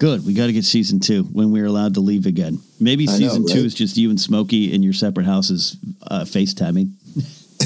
[0.02, 0.26] Good.
[0.26, 2.58] We got to get season two when we're allowed to leave again.
[2.80, 6.22] Maybe I know, season two is just you and Smokey in your separate houses uh,
[6.22, 6.90] FaceTiming.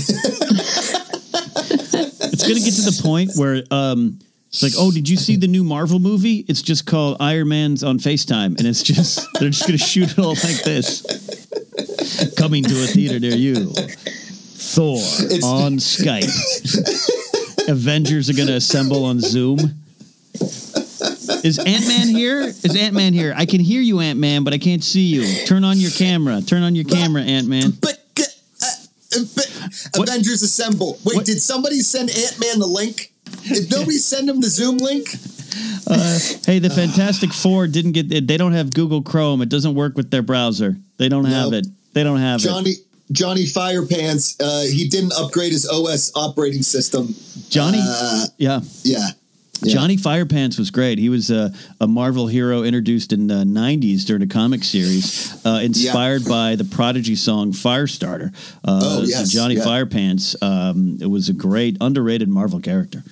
[2.31, 4.19] it's going to get to the point where um,
[4.49, 6.45] it's like, oh, did you see the new Marvel movie?
[6.47, 10.13] It's just called Iron Man's on FaceTime, and it's just they're just going to shoot
[10.13, 11.01] it all like this.
[12.37, 13.71] Coming to a theater near you.
[13.73, 16.29] Thor It's- on Skype.
[17.71, 19.59] Avengers are going to assemble on Zoom.
[21.45, 22.41] Is Ant Man here?
[22.43, 23.35] Is Ant Man here?
[23.37, 25.47] I can hear you, Ant Man, but I can't see you.
[25.47, 26.41] Turn on your camera.
[26.43, 27.73] Turn on your camera, Ant Man.
[27.81, 28.23] But, uh,
[28.63, 30.03] uh?
[30.03, 30.99] Avengers Assemble.
[31.05, 31.27] Wait, What?
[31.27, 33.13] did somebody send Ant Man the link?
[33.49, 35.09] Did nobody send him the Zoom link?
[36.47, 38.09] Hey, the Fantastic Four didn't get.
[38.27, 39.41] They don't have Google Chrome.
[39.43, 40.77] It doesn't work with their browser.
[40.99, 41.59] They don't have No.
[41.59, 41.67] it.
[41.93, 42.45] They don't have it.
[42.45, 42.73] Johnny
[43.13, 47.15] Johnny Firepants, uh, he didn't upgrade his OS operating system.
[47.49, 47.79] Johnny.
[47.81, 48.61] Uh, yeah.
[48.83, 49.09] yeah.
[49.63, 49.75] Yeah.
[49.75, 50.99] Johnny Firepants was great.
[50.99, 55.61] He was a, a Marvel hero introduced in the 90s during a comic series, uh,
[55.63, 58.35] inspired by the Prodigy song Firestarter.
[58.65, 59.65] Uh, Oh, so yes, Johnny yeah.
[59.65, 63.03] Firepants um, it was a great, underrated Marvel character.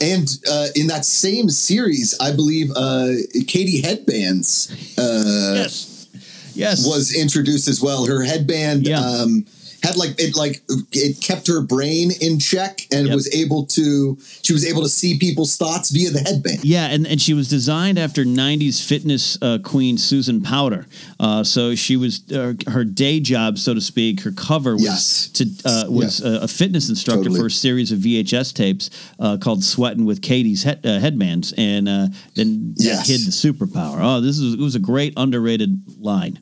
[0.00, 3.08] And uh, in that same series, I believe uh,
[3.46, 6.08] Katie Headbands uh, yes.
[6.54, 6.86] Yes.
[6.86, 8.06] was introduced as well.
[8.06, 9.00] Her headband Yeah.
[9.00, 9.44] um,
[9.84, 10.62] had like it like
[10.92, 13.14] it kept her brain in check and Yep.
[13.14, 16.64] was able to she was able to see people's thoughts via the headband.
[16.64, 20.86] Yeah, and, and she was designed after '90s fitness uh, queen Susan Powter.
[21.20, 24.20] Uh, so she was uh, her day job, so to speak.
[24.22, 25.28] Her cover was Yes.
[25.34, 27.40] to uh, was a, a fitness instructor Totally.
[27.40, 31.88] for a series of VHS tapes uh, called "Sweating with Katie's head, uh, Headbands," and
[31.88, 33.08] uh, then that Yes.
[33.08, 33.98] hid the superpower.
[34.00, 36.38] Oh, this is it was a great underrated line.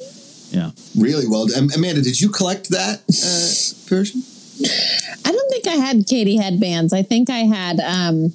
[0.52, 1.46] Yeah, Really well.
[1.56, 4.22] Um, Amanda, did you collect that uh, version?
[5.24, 6.92] I don't think I had Katie headbands.
[6.92, 8.32] I think I had um,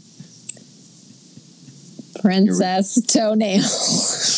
[2.21, 3.61] Princess Toenail.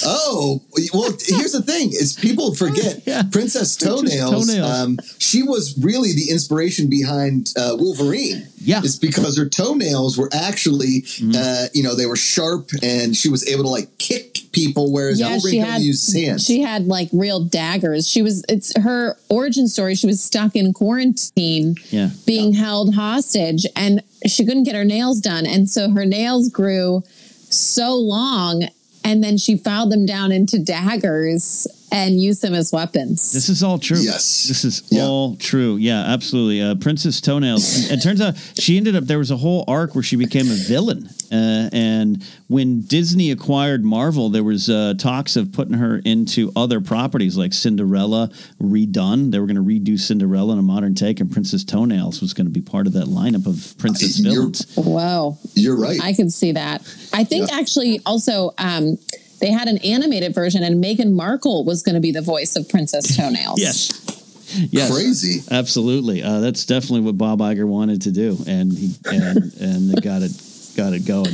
[0.06, 0.62] Oh,
[0.94, 3.24] well, here's the thing is people forget Yeah.
[3.24, 4.48] Princess Princess Toenails.
[4.48, 4.70] Toenails.
[4.70, 8.48] Um, she was really the inspiration behind uh, Wolverine.
[8.62, 8.82] Yeah.
[8.84, 11.06] It's because her toenails were actually,
[11.36, 15.20] uh, you know, they were sharp and she was able to like kick people, whereas
[15.20, 16.02] yeah, Wolverine she could had only use
[16.38, 18.08] she had like real daggers.
[18.08, 19.95] She was it's her origin story.
[19.95, 22.10] She was stuck in quarantine, yeah.
[22.26, 27.04] being held hostage, and she couldn't get her nails done, and so her nails grew
[27.50, 28.68] so long,
[29.04, 33.32] and then she filed them down into daggers and use them as weapons.
[33.34, 34.00] This is all true.
[34.00, 34.46] Yes.
[34.48, 35.04] This is Yeah.
[35.04, 35.78] all true.
[35.78, 36.62] Yeah, absolutely.
[36.62, 37.90] Uh, Princess Toenails.
[37.92, 40.56] it turns out she ended up, there was a whole arc where she became a
[40.56, 41.10] villain.
[41.32, 46.82] Uh, and when Disney acquired Marvel, there was uh, talks of putting her into other
[46.82, 48.32] properties like Cinderella
[48.62, 49.32] redone.
[49.32, 52.48] They were going to redo Cinderella in a modern take, and Princess Toenails was going
[52.48, 54.66] to be part of that lineup of princess You're- villains.
[54.76, 55.38] Whoa.
[55.54, 56.00] You're right.
[56.02, 56.82] I can see that.
[57.14, 57.60] I think Yeah.
[57.60, 58.98] actually also um,
[59.40, 62.68] they had an animated version, and Meghan Markle was going to be the voice of
[62.70, 63.60] Princess Toenails.
[64.52, 64.68] Yes.
[64.72, 64.92] Yes.
[64.92, 65.44] Crazy.
[65.52, 66.24] Absolutely.
[66.24, 70.24] Uh, that's definitely what Bob Iger wanted to do, and he and and they got
[70.24, 70.32] it
[70.76, 71.30] got it going.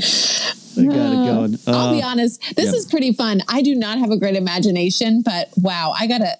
[0.75, 1.57] They got it going.
[1.65, 2.41] I'll be Uh, honest.
[2.57, 2.77] This yeah.
[2.77, 3.41] is pretty fun.
[3.47, 6.37] I do not have a great imagination, but wow, I gotta.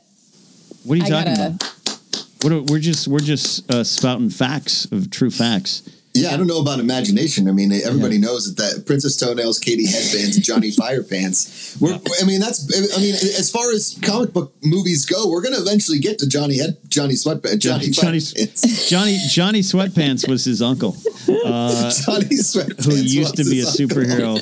[0.84, 1.48] What are you I talking gotta.
[1.56, 2.28] about?
[2.42, 5.82] What are, we're just we're just uh, spouting facts of true facts.
[6.16, 7.48] Yeah, I don't know about imagination.
[7.50, 11.80] I mean, everybody knows that, that Princess Toenails, Katie Headbands, and Johnny Firepants.
[11.82, 12.66] We're, I mean, that's.
[12.98, 16.28] I mean, as far as comic book movies go, we're going to eventually get to
[16.28, 18.90] Johnny Head, Johnny Sweatpants, Johnny, Johnny- Firepants.
[18.90, 20.96] Johnny Johnny Sweatpants was his uncle,
[21.46, 24.38] uh, Johnny Sweatpants, who used to be a superhero.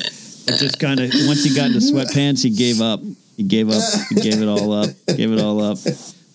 [0.46, 3.00] It just kind of once he got into sweatpants, he gave up.
[3.36, 3.82] He gave up.
[4.10, 4.90] He gave it all up.
[5.08, 5.78] Gave it all up.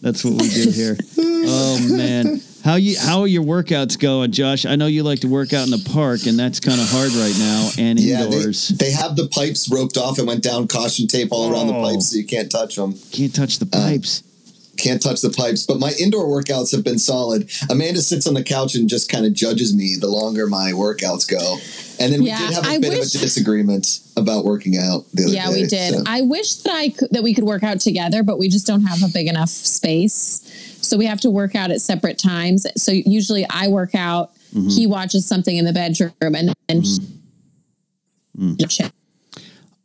[0.02, 0.98] That's what we did here.
[1.18, 4.63] Oh man, How you how are your workouts going, Josh?
[4.63, 7.11] I know you like to work out in the park, and that's kind of hard
[7.13, 8.67] right now, and Yeah, they, indoors.
[8.67, 11.82] they have the pipes roped off and went down caution tape all around the Oh.
[11.82, 12.93] pipes so you can't touch them.
[13.11, 14.22] Can't touch the Uh, pipes.
[14.78, 15.65] Can't touch the pipes.
[15.65, 17.49] But my indoor workouts have been solid.
[17.72, 21.28] Amanda sits on the couch and just kind of judges me the longer my workouts
[21.28, 21.57] go.
[21.99, 25.05] And then we did have a I bit wish- of a disagreement about working out
[25.13, 25.61] the other Yeah, day.
[25.63, 25.93] we did.
[25.95, 26.03] so.
[26.05, 28.84] I wish that I could, that we could work out together, but we just don't
[28.86, 30.41] have a big enough space.
[30.90, 32.66] So we have to work out at separate times.
[32.76, 34.70] So usually I work out, Mm-hmm.
[34.70, 36.82] he watches something in the bedroom, and then
[38.38, 38.92] Mm.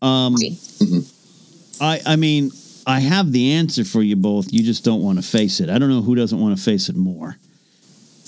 [0.01, 0.37] Um,
[1.81, 2.51] I I mean,
[2.87, 4.53] I have the answer for you both.
[4.53, 5.69] You just don't want to face it.
[5.71, 7.37] I don't know who doesn't want to face it more.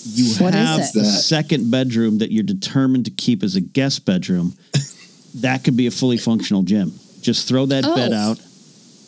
[0.05, 0.97] You What is have it?
[0.97, 4.55] a second bedroom that you're determined to keep as a guest bedroom.
[5.37, 6.93] that could be a fully functional gym.
[7.21, 8.17] Just throw that bed Oh.
[8.17, 8.41] out.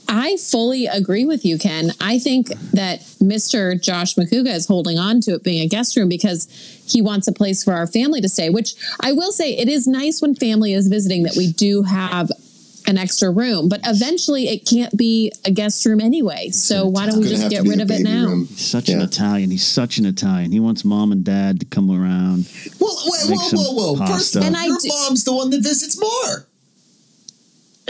[0.08, 1.90] I fully agree with you, Ken.
[2.00, 3.80] I think that Mr.
[3.80, 6.48] Josh Macuga is holding on to it being a guest room because
[6.86, 9.86] he wants a place for our family to stay, which I will say it is
[9.86, 12.30] nice when family is visiting that we do have
[12.86, 16.48] an extra room, but eventually it can't be a guest room anyway.
[16.48, 18.24] So why don't we just get rid of it now?
[18.28, 18.46] room.
[18.46, 19.50] He's such an Italian.
[19.50, 20.52] He's such an Italian.
[20.52, 22.48] He wants mom and dad to come around.
[22.80, 24.06] Well, wait, Make whoa, whoa, whoa.
[24.06, 24.38] First, pasta.
[24.38, 26.46] of all, And I your do- mom's the one that visits more.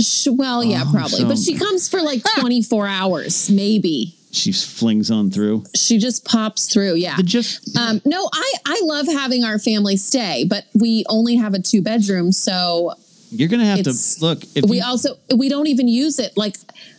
[0.01, 1.19] Sh- Well, yeah, Oh, probably.
[1.19, 4.15] so- But she comes for like 24 hours, maybe.
[4.31, 5.65] She flings on through.
[5.75, 6.97] She just pops through.
[6.97, 7.17] Yeah.
[7.17, 11.55] The just Um, no, I, I love having our family stay, but we only have
[11.55, 12.31] a two bedroom.
[12.33, 12.93] So
[13.31, 14.43] you're gonna have it's- to look.
[14.55, 16.37] If we you, also, we don't even use it.
[16.37, 16.57] Like,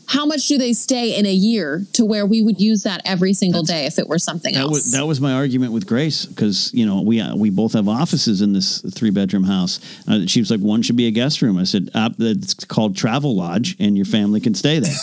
[0.08, 3.32] how much do they stay in a year to where we would use that every
[3.34, 4.72] single day if it were something That else?
[4.72, 7.88] was that was my argument with Grace because you know we uh, we both have
[7.88, 9.80] offices in this three bedroom house.
[10.08, 11.58] Uh, she was like, one should be a guest room.
[11.58, 14.96] I said, uh, it's called Travel Lodge, and your family can stay there.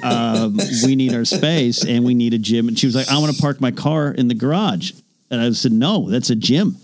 [0.02, 2.68] um, we need our space, and we need a gym.
[2.68, 4.92] And she was like, I want to park my car in the garage,
[5.30, 6.76] and I said, no, that's a gym.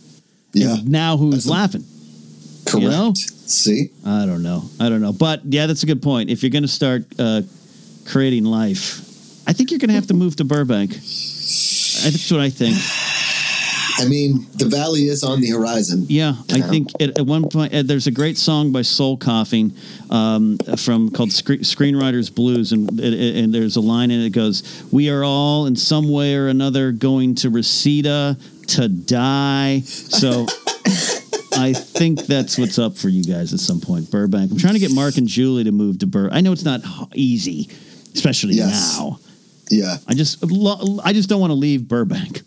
[0.53, 1.85] Yeah, And now who's laughing?
[2.67, 2.83] Correct.
[2.83, 3.13] you know?
[3.15, 4.63] See, I don't know.
[4.79, 5.13] I don't know.
[5.13, 6.31] But yeah, that's a good point.
[6.31, 7.43] If you're going to start uh,
[8.07, 9.01] creating life,
[9.49, 10.91] I think you're going to have to move to Burbank.
[10.91, 12.77] That's what I think.
[13.99, 16.07] I mean, the valley is on the horizon.
[16.09, 19.75] Yeah, I think at, at one point uh, there's a great song by Soul Coughing
[20.09, 24.33] um, from called Scre- Screenwriters Blues, and, and and there's a line in it that
[24.33, 28.39] goes, "We are all in some way or another going to Reseda
[28.69, 30.47] to die." So.
[31.53, 34.51] I think that's what's up for you guys at some point, Burbank.
[34.53, 36.29] I'm trying to get Mark and Julie to move to Bur.
[36.33, 36.81] I know it's not
[37.15, 37.69] easy,
[38.15, 38.97] especially Yes.
[38.99, 39.19] now.
[39.69, 42.43] Yeah, I just, lo- I just don't want to leave Burbank.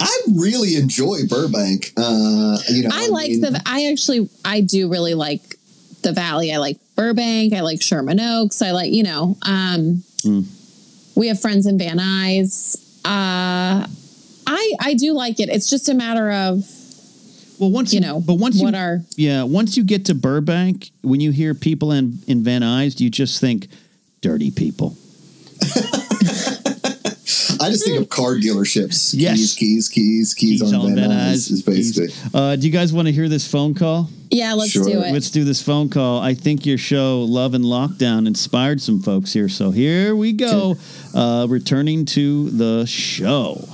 [0.00, 1.92] I really enjoy Burbank.
[1.96, 5.40] Uh, you know, I like mean, the, I actually, I do really like
[6.02, 6.52] the Valley.
[6.52, 7.52] I like Burbank.
[7.54, 8.60] I like Sherman Oaks.
[8.62, 10.42] I like, you know, um, Hmm.
[11.14, 12.76] we have friends in Van Nuys.
[13.04, 13.86] Uh,
[14.46, 15.48] I, I do like it.
[15.48, 16.64] It's just a matter of,
[17.58, 20.90] Well, once you know, but once what you, are, Yeah, once you get to Burbank,
[21.02, 23.68] when you hear people in in Van Nuys, you just think
[24.20, 24.96] dirty people.
[27.58, 29.14] I just think of car dealerships.
[29.16, 29.38] Yes.
[29.54, 32.14] Keys, keys, keys, keys, on, all Van Nuys is basically.
[32.34, 34.08] Uh, do you guys want to hear this phone call?
[34.30, 34.84] yeah, let's Sure.
[34.84, 35.12] do it.
[35.12, 36.20] Let's do this phone call.
[36.20, 40.76] I think your show Love and Lockdown inspired some folks here, so here we go.
[41.14, 43.64] Uh, returning to the show.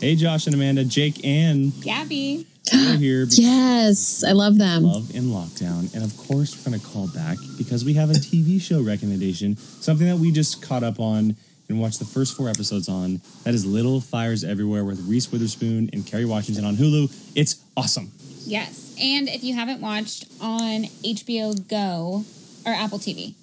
[0.00, 2.46] Hey, Josh and Amanda, Jake and Gabby.
[2.72, 4.22] We're here yes.
[4.24, 4.84] I love them.
[4.84, 5.92] Love in Lockdown.
[5.94, 9.56] And of course, we're going to call back because we have a TV show recommendation,
[9.56, 11.36] something that we just caught up on
[11.68, 13.20] and watched the first four episodes on.
[13.44, 17.12] That is Little Fires Everywhere with Reese Witherspoon and Kerry Washington on Hulu.
[17.34, 18.10] It's awesome.
[18.44, 18.94] Yes.
[19.00, 22.24] And if you haven't watched on HBO Go
[22.66, 23.34] or Apple TV,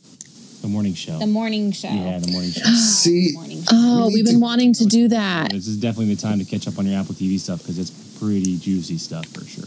[0.61, 1.17] The morning show.
[1.20, 1.88] the morning show.
[1.89, 2.63] yeah, the morning show.
[2.74, 4.03] See, morning oh, show.
[4.03, 5.51] Oh, We we've been to- wanting to do that.
[5.51, 7.89] This is definitely the time to catch up on your Apple TV stuff because it's
[8.20, 9.65] pretty juicy stuff for sure.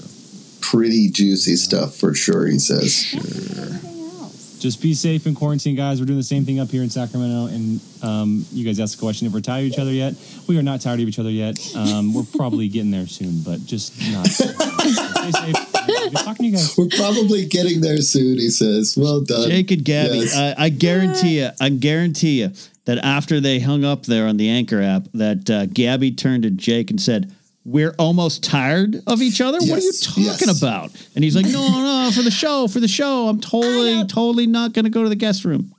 [0.60, 2.46] pretty juicy stuff for sure.
[2.46, 3.12] He says.
[3.14, 4.58] Everything else.
[4.60, 5.98] Just be safe in quarantine, guys.
[6.00, 7.46] We're doing the same thing up here in Sacramento.
[7.52, 10.14] And um, you guys asked the question if we're tired of each other yet.
[10.48, 11.58] We are not tired of each other yet.
[11.76, 14.26] Um, we're probably getting there soon, but just not.
[14.26, 15.72] Stay safe.
[16.12, 16.76] Talking to you guys.
[16.78, 18.38] We're probably getting there soon.
[18.38, 18.96] He says.
[18.96, 20.36] Well done, Jake and Gabby, Yes.
[20.36, 22.52] I, I guarantee you, I guarantee you
[22.84, 26.50] that after they hung up there on the Anchor app, that uh, Gabby turned to
[26.50, 27.32] Jake and said,
[27.64, 29.58] "We're almost tired of each other.
[29.58, 30.60] what are you talking yes.
[30.60, 33.28] about?" And he's like, "No, no, for the show, for the show.
[33.28, 35.74] I'm totally, totally not going to go to the guest room."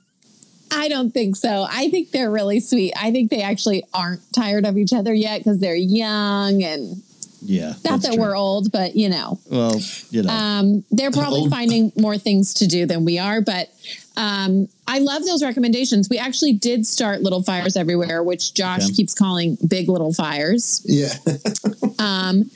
[0.70, 1.66] I don't think so.
[1.70, 2.92] I think they're really sweet.
[3.00, 7.00] I think they actually aren't tired of each other yet because they're young and
[7.42, 8.20] Yeah, not that true.
[8.22, 9.38] we're old, but you know.
[9.50, 9.78] well,
[10.10, 10.30] you know.
[10.32, 13.68] Um, they're probably finding more things to do than we are, but
[14.16, 16.08] um, I love those recommendations.
[16.08, 18.92] We actually did start Little Fires Everywhere, which Josh Okay.
[18.94, 20.82] keeps calling Big Little Fires.
[20.84, 21.12] Yeah.
[21.98, 22.50] Um,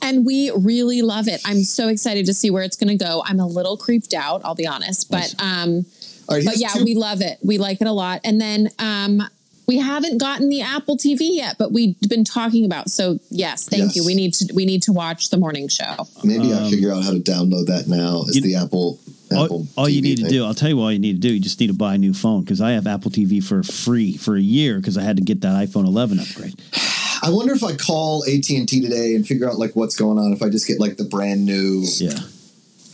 [0.00, 1.40] and we really love it.
[1.44, 3.22] I'm so excited to see where it's going to go.
[3.24, 5.84] I'm a little creeped out, I'll be honest, but um,
[6.28, 7.38] All right, but yeah, two- we love it.
[7.42, 8.20] We like it a lot.
[8.24, 9.22] And then um,
[9.66, 12.90] we haven't gotten the Apple TV yet, but we've been talking about.
[12.90, 13.96] So yes, thank Yes.
[13.96, 14.04] you.
[14.04, 16.06] We need to we need to watch the morning show.
[16.24, 18.22] maybe Um, I'll figure out how to download that now.
[18.24, 19.00] Is You- the Apple All,
[19.32, 21.28] Apple all you TV need to do, I'll tell you what all you need to
[21.28, 21.32] do.
[21.34, 24.16] You just need to buy a new phone because I have Apple TV for free
[24.16, 26.60] for a year because I had to get that iPhone 11 upgrade.
[27.24, 30.18] I wonder if I call AT and T today and figure out like what's going
[30.18, 30.32] on.
[30.32, 32.18] If I just get like the brand new, Yeah,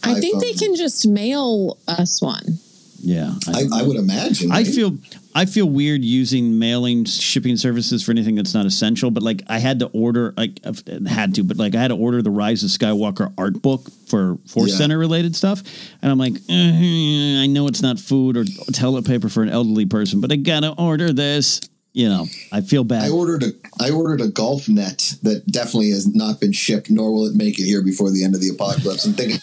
[0.03, 2.59] I think they can just mail us one.
[2.99, 3.33] Yeah.
[3.47, 4.51] I, I would imagine.
[4.51, 4.67] I right?
[4.67, 4.99] feel
[5.35, 9.11] I feel weird using mailing shipping services for anything that's not essential.
[9.11, 11.97] But like I had to order, like I've had to, but like I had to
[11.97, 14.79] order the Rise of Skywalker art book for Force Yeah.
[14.79, 15.63] Center related stuff,
[16.03, 19.87] and I'm like, eh, I know it's not food or toilet paper for an elderly
[19.87, 21.61] person, but I gotta order this.
[21.93, 23.05] You know, I feel bad.
[23.05, 27.13] I ordered a I ordered a golf net that definitely has not been shipped, nor
[27.13, 29.05] will it make it here before the end of the apocalypse.
[29.05, 29.41] I'm thinking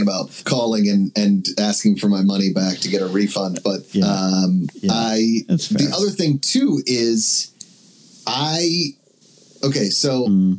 [0.00, 3.60] about calling and and asking for my money back to get a refund.
[3.64, 4.06] But Yeah.
[4.06, 4.92] um, Yeah.
[4.92, 7.50] I the other thing too is
[8.26, 8.94] I
[9.62, 10.26] okay so.
[10.28, 10.58] Mm.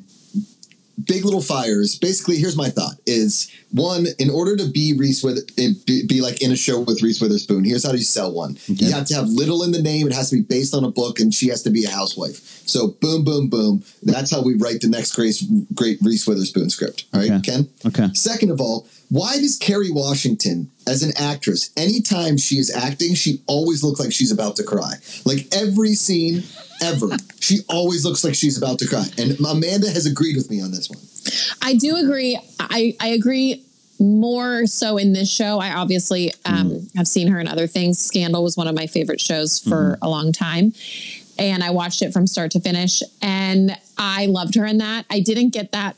[1.06, 1.96] Big Little Fires.
[1.98, 6.22] Basically, here's my thought: is one in order to be Reese with eh, be, be
[6.22, 7.64] like in a show with Reese Witherspoon.
[7.64, 8.86] Here's how you sell one: Okay.
[8.86, 10.08] you have to have little in the name.
[10.08, 12.36] It has to be based on a book, and she has to be a housewife.
[12.68, 13.84] So, boom, boom, boom.
[14.04, 15.36] That's how we write the next great,
[15.74, 17.06] great Reese Witherspoon script.
[17.14, 17.42] All right, Okay.
[17.42, 17.70] Ken.
[17.86, 18.08] okay.
[18.14, 23.42] Second of all, why does Kerry Washington, as an actress, anytime she is acting, she
[23.48, 24.94] always looks like she's about to cry?
[25.26, 26.44] Like every scene
[26.82, 27.10] ever,
[27.40, 29.06] she always looks like she's about to cry.
[29.18, 31.00] And Amanda has agreed with me on this one.
[31.62, 32.40] I do agree.
[32.60, 33.64] I, I agree
[34.00, 35.60] more so in this show.
[35.60, 38.00] I obviously um, have seen her in other things.
[38.00, 40.74] Scandal was one of my favorite shows for a long time.
[41.38, 43.02] And I watched it from start to finish.
[43.22, 45.06] And I loved her in that.
[45.10, 45.96] I didn't get that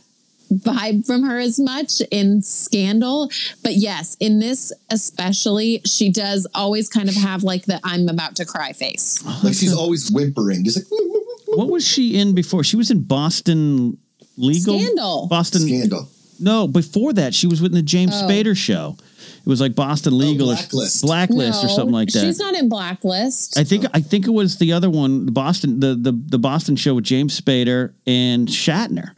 [0.52, 3.30] vibe from her as much in Scandal.
[3.64, 8.36] But yes, in this especially, she does always kind of have like the I'm about
[8.38, 9.24] to cry face.
[9.44, 11.02] Like she's always whimpering, just like
[11.48, 12.64] What was she in before?
[12.64, 13.98] She was in Boston
[14.38, 14.80] Legal.
[14.80, 15.28] Scandal.
[15.28, 15.62] Boston.
[15.62, 16.10] scandal.
[16.40, 18.28] No, before that, she was with the James Oh.
[18.28, 18.98] Spader show.
[19.46, 21.02] It was like Boston oh, Legal or Blacklist.
[21.04, 22.22] Blacklist or something like that.
[22.22, 23.58] She's not in Blacklist.
[23.58, 26.76] I think I think it was the other one, the Boston the the, the Boston
[26.76, 29.12] show with James Spader and Shatner.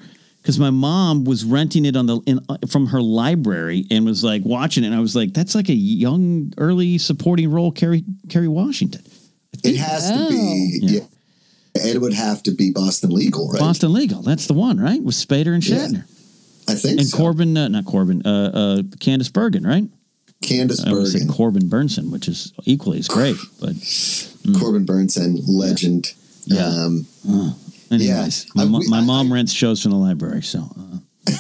[0.46, 4.24] Because my mom was renting it on the in, uh, from her library and was
[4.24, 8.04] like watching it, and I was like, "That's like a young, early supporting role, Kerry
[8.30, 9.02] Kerry Washington,
[9.64, 10.80] It has to be.
[10.84, 11.00] Yeah.
[11.74, 11.86] Yeah.
[11.94, 13.60] It would have to be Boston Legal, right?
[13.60, 14.22] Boston Legal.
[14.22, 15.02] That's the one, right?
[15.02, 15.78] With Spader and Yeah.
[15.78, 16.04] Shatner
[16.68, 17.18] I think and so.
[17.18, 19.90] Corbin, uh, not Corbin, uh, uh, Candice Bergen, right?
[20.44, 23.74] Candice I would say Bergen, Corbin Bernsen, which is equally as great, but
[24.60, 26.14] Corbin Bernsen, legend.
[26.46, 26.68] Yeah.
[26.68, 27.08] Um,
[27.96, 28.64] anyways, Yeah.
[28.64, 30.60] my, I- we- my mom I- rents shows from the library, so.
[30.78, 30.98] Uh,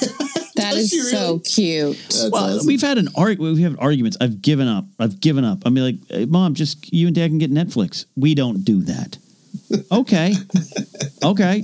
[0.55, 1.97] That Does so cute.
[2.03, 2.65] that's Well, awesome.
[2.65, 4.15] we've had an arg- we have arguments.
[4.21, 4.85] I've given up.
[4.99, 5.63] I've given up.
[5.65, 8.05] I mean, like, hey, mom, just you and dad can get Netflix.
[8.15, 9.17] We don't do that.
[9.91, 10.33] Okay,
[11.23, 11.63] okay.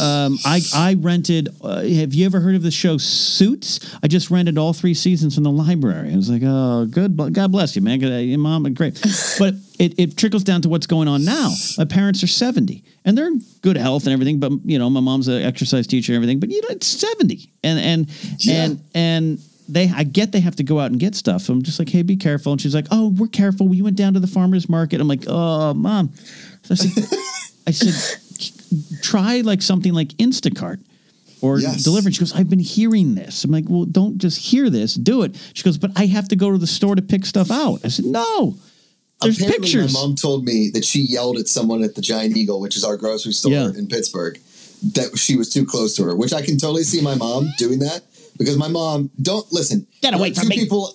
[0.00, 1.48] Um, I I rented.
[1.62, 3.96] Uh, have you ever heard of the show Suits?
[4.02, 6.12] I just rented all three seasons from the library.
[6.12, 7.16] I was like, oh, good.
[7.32, 7.98] God bless you, man.
[7.98, 9.00] Good, uh, Your mom, great.
[9.38, 11.52] But it, it trickles down to what's going on now.
[11.78, 14.38] My parents are seventy, and they're in good health and everything.
[14.40, 16.40] But you know, my mom's an exercise teacher and everything.
[16.40, 18.64] But you know, it's seventy, and and Yeah.
[18.64, 21.42] and and they I get they have to go out and get stuff.
[21.42, 22.52] So I'm just like, hey, be careful.
[22.52, 23.66] And she's like, oh, we're careful.
[23.68, 25.00] We went down to the farmer's market.
[25.00, 26.12] I'm like, oh, mom.
[26.66, 27.18] So I said,
[27.66, 30.80] I said, try like something like Instacart
[31.40, 31.82] or Yes.
[31.84, 32.12] delivery.
[32.12, 33.44] She goes, I've been hearing this.
[33.44, 35.36] I'm like, well, don't just hear this, do it.
[35.54, 37.80] She goes, but I have to go to the store to pick stuff out.
[37.84, 38.56] I said, no.
[39.22, 39.94] There's Apparently, pictures.
[39.94, 42.84] my mom told me that she yelled at someone at the Giant Eagle, which is
[42.84, 43.68] our grocery store Yeah.
[43.68, 44.38] in Pittsburgh,
[44.94, 46.14] that she was too close to her.
[46.14, 48.02] Which I can totally see my mom doing that
[48.36, 49.86] because my mom don't listen.
[50.02, 50.56] Get away two from me.
[50.58, 50.92] people.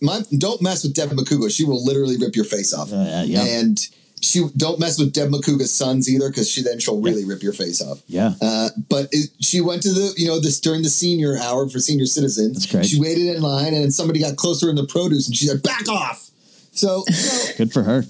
[0.00, 1.50] My, don't mess with Devin Macuga.
[1.50, 2.92] She will literally rip your face off.
[2.92, 3.42] Uh, yeah.
[3.44, 3.78] And
[4.22, 7.52] she don't mess with Deb Macuga's sons either because she then she'll really rip your
[7.52, 8.00] face off.
[8.06, 8.32] yeah.
[8.40, 11.78] Uh, but it, she went to the, you know, this during the senior hour for
[11.78, 12.54] senior citizens.
[12.54, 12.86] That's great.
[12.86, 15.62] She waited in line, and then somebody got closer in the produce, and she said,
[15.62, 16.30] "Back off."
[16.72, 18.04] So, you know, Good for her.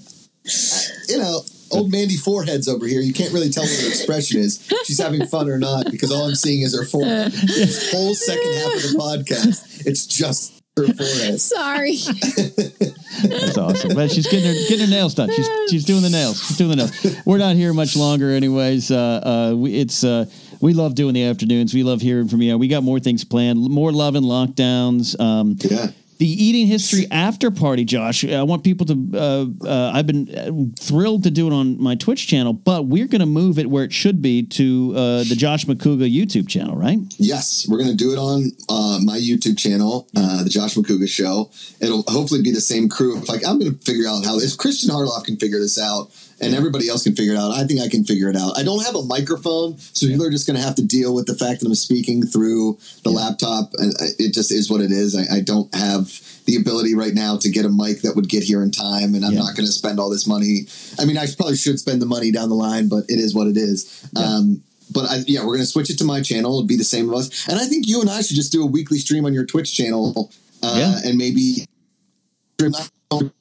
[1.07, 1.41] you know,
[1.71, 3.01] old Mandy foreheads over here.
[3.01, 4.67] You can't really tell what her expression is.
[4.85, 7.31] She's having fun or not because all I'm seeing is her forehead.
[7.45, 11.39] This whole second half of the podcast, it's just her forehead.
[11.39, 11.95] Sorry.
[13.23, 13.95] That's awesome.
[13.95, 15.29] But she's getting her getting her nails done.
[15.31, 16.41] She's she's doing the nails.
[16.45, 17.25] She's doing the nails.
[17.25, 18.91] We're not here much longer, anyways.
[18.91, 20.25] Uh, uh, we, it's uh,
[20.59, 21.73] we love doing the afternoons.
[21.73, 22.57] We love hearing from you.
[22.57, 23.59] We got more things planned.
[23.59, 25.19] More love and lockdowns.
[25.19, 25.87] Um, Yeah.
[26.17, 28.23] The eating history after party, Josh.
[28.23, 29.09] I want people to.
[29.13, 33.07] Uh, uh, I've been uh, thrilled to do it on my Twitch channel, but we're
[33.07, 36.77] going to move it where it should be to uh, the Josh Macuga YouTube channel,
[36.77, 36.99] right?
[37.17, 41.07] Yes, we're going to do it on uh, my YouTube channel, uh, the Josh Macuga
[41.07, 41.51] Show.
[41.81, 43.19] It'll hopefully be the same crew.
[43.27, 46.11] Like I'm going to figure out how if Christian Harloff can figure this out
[46.41, 48.57] and everybody else can figure it out, I think I can figure it out.
[48.57, 51.25] I don't have a microphone, so people are just going to have to deal with
[51.27, 55.15] the fact that I'm speaking through the laptop, and it just is what it is.
[55.15, 56.11] I, I don't have
[56.45, 59.25] the ability right now to get a mic that would get here in time, and
[59.25, 59.39] I'm Yeah.
[59.39, 60.67] not going to spend all this money.
[60.99, 63.47] I mean, I probably should spend the money down the line, but it is what
[63.47, 64.05] it is.
[64.15, 64.61] Um,
[64.91, 66.51] but I, yeah, we're going to switch it to my channel.
[66.51, 67.47] It'll be the same of us.
[67.47, 69.73] And I think you and I should just do a weekly stream on your Twitch
[69.75, 70.31] channel
[70.61, 71.09] uh, Yeah.
[71.09, 71.65] and maybe.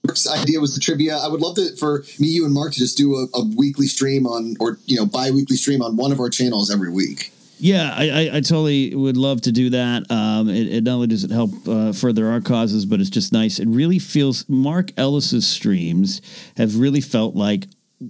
[0.05, 1.17] Mark's idea was the trivia.
[1.17, 3.87] I would love to for me, you, and Mark to just do a, a weekly
[3.87, 7.33] stream on, or you know, bi-weekly stream on one of our channels every week.
[7.59, 10.11] Yeah, I, I, I totally would love to do that.
[10.11, 13.33] Um, it, it not only does it help uh, further our causes, but it's just
[13.33, 13.59] nice.
[13.59, 16.21] It really feels Mark Ellis's streams
[16.57, 17.67] have really felt like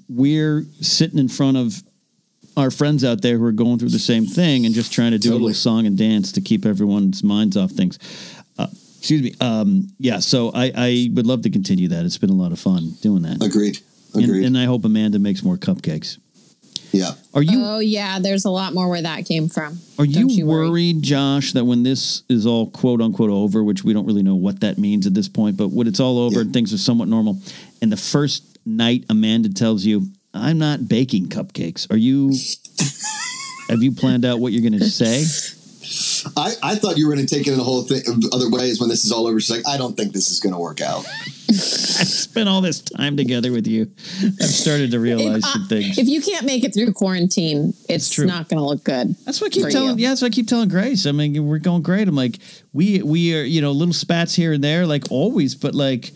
[0.09, 1.83] we're sitting in front of
[2.57, 5.19] our friends out there who are going through the same thing and just trying to
[5.19, 7.99] do a little song and dance to keep everyone's minds off things.
[9.05, 9.35] Excuse me.
[9.39, 12.07] Um, yeah, so I, I would love to continue that.
[12.07, 13.43] It's been a lot of fun doing that.
[13.45, 13.79] Agreed.
[14.15, 14.47] And, Agreed.
[14.47, 16.17] and I hope Amanda makes more cupcakes.
[16.91, 17.11] yeah.
[17.35, 19.79] Are you Oh yeah, there's a lot more where that came from.
[19.99, 20.71] Are you, Don't you worry.
[20.71, 24.37] worried, Josh, that when this is all quote unquote over, which we don't really know
[24.37, 26.41] what that means at this point, but when it's all over Yeah.
[26.43, 27.39] and things are somewhat normal,
[27.83, 32.31] and the first night Amanda tells you, I'm not baking cupcakes, are you
[33.69, 35.25] have you planned out what you're gonna say?
[36.37, 38.03] I, I thought you were going to take it in a whole thing
[38.33, 39.39] other ways when this is all over.
[39.41, 41.05] She's like, I don't think this is going to work out.
[41.49, 41.53] I
[42.07, 43.91] spent all this time together with you.
[44.23, 45.99] I've started to realize If, uh, some things.
[45.99, 48.27] if you can't make it through quarantine, it's true.
[48.27, 49.15] not going to look good.
[49.25, 49.99] That's what I keep telling.
[49.99, 50.03] you.
[50.05, 51.07] Yeah, that's what I keep telling Grace.
[51.07, 52.09] I mean, we're going great.
[52.09, 52.39] I'm like,
[52.73, 56.11] we we are, you know, little spats here and there, like always, but like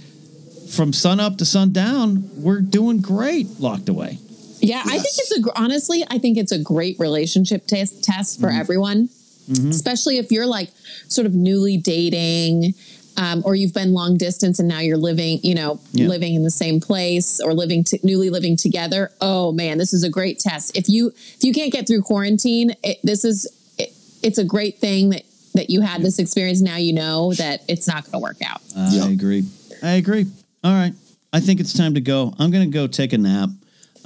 [0.71, 3.61] from sun up to sun down, we're doing great.
[3.61, 4.19] Locked away.
[4.61, 8.49] Yeah, I think it's a honestly, I think it's a great relationship test test for
[8.49, 8.61] Mm-hmm.
[8.61, 9.09] everyone,
[9.51, 10.71] especially if you're like
[11.09, 12.75] sort of newly dating.
[13.21, 16.07] Um, or you've been long distance and now you're living, you know, Yeah.
[16.07, 19.11] living in the same place or living to, newly living together.
[19.21, 20.77] Oh man, this is a great test.
[20.77, 23.45] If you if you can't get through quarantine, it, this is
[23.77, 23.93] it,
[24.23, 25.25] it's a great thing that
[25.55, 26.61] that you had this experience.
[26.61, 28.61] Now you know that it's not going to work out.
[28.77, 29.09] I Yeah.
[29.09, 29.45] agree.
[29.83, 30.27] I agree.
[30.63, 30.93] All right.
[31.33, 32.33] I think it's time to go.
[32.39, 33.51] I'm going to go take a nap.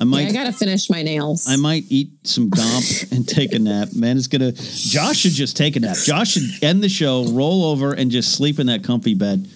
[0.02, 0.28] I Yeah.
[0.28, 1.46] I got to finish my nails.
[1.48, 3.88] I might eat some gomp and take a nap.
[3.94, 4.52] Man, it's gonna.
[4.52, 5.96] Josh should just take a nap.
[6.04, 9.46] Josh should end the show, roll over, and just sleep in that comfy bed.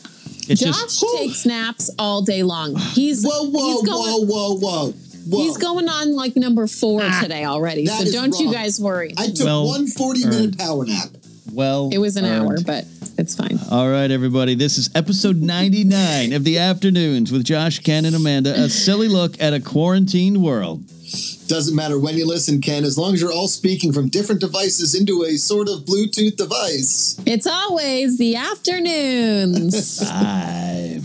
[0.49, 2.77] It's Josh just takes naps all day long.
[2.77, 4.93] He's Whoa, whoa, he's going, whoa, whoa, whoa,
[5.29, 5.39] whoa.
[5.43, 7.21] He's going on like number four Ah.
[7.21, 7.87] today already.
[7.87, 9.13] So don't you guys worry.
[9.17, 11.09] I took Well one 40 minute power nap.
[11.53, 11.91] Well.
[11.93, 12.49] it was an earned.
[12.49, 12.85] hour, but
[13.19, 13.59] it's fine.
[13.71, 14.55] All right, everybody.
[14.55, 18.53] This is episode 99 of the afternoons with Josh, Ken, and Amanda.
[18.55, 20.85] A silly look at a quarantined world.
[21.47, 24.95] Doesn't matter when you listen, Ken, as long as you're all speaking from different devices
[24.95, 27.21] into a sort of Bluetooth device.
[27.25, 30.01] It's always the afternoons.
[30.01, 31.01] Bye.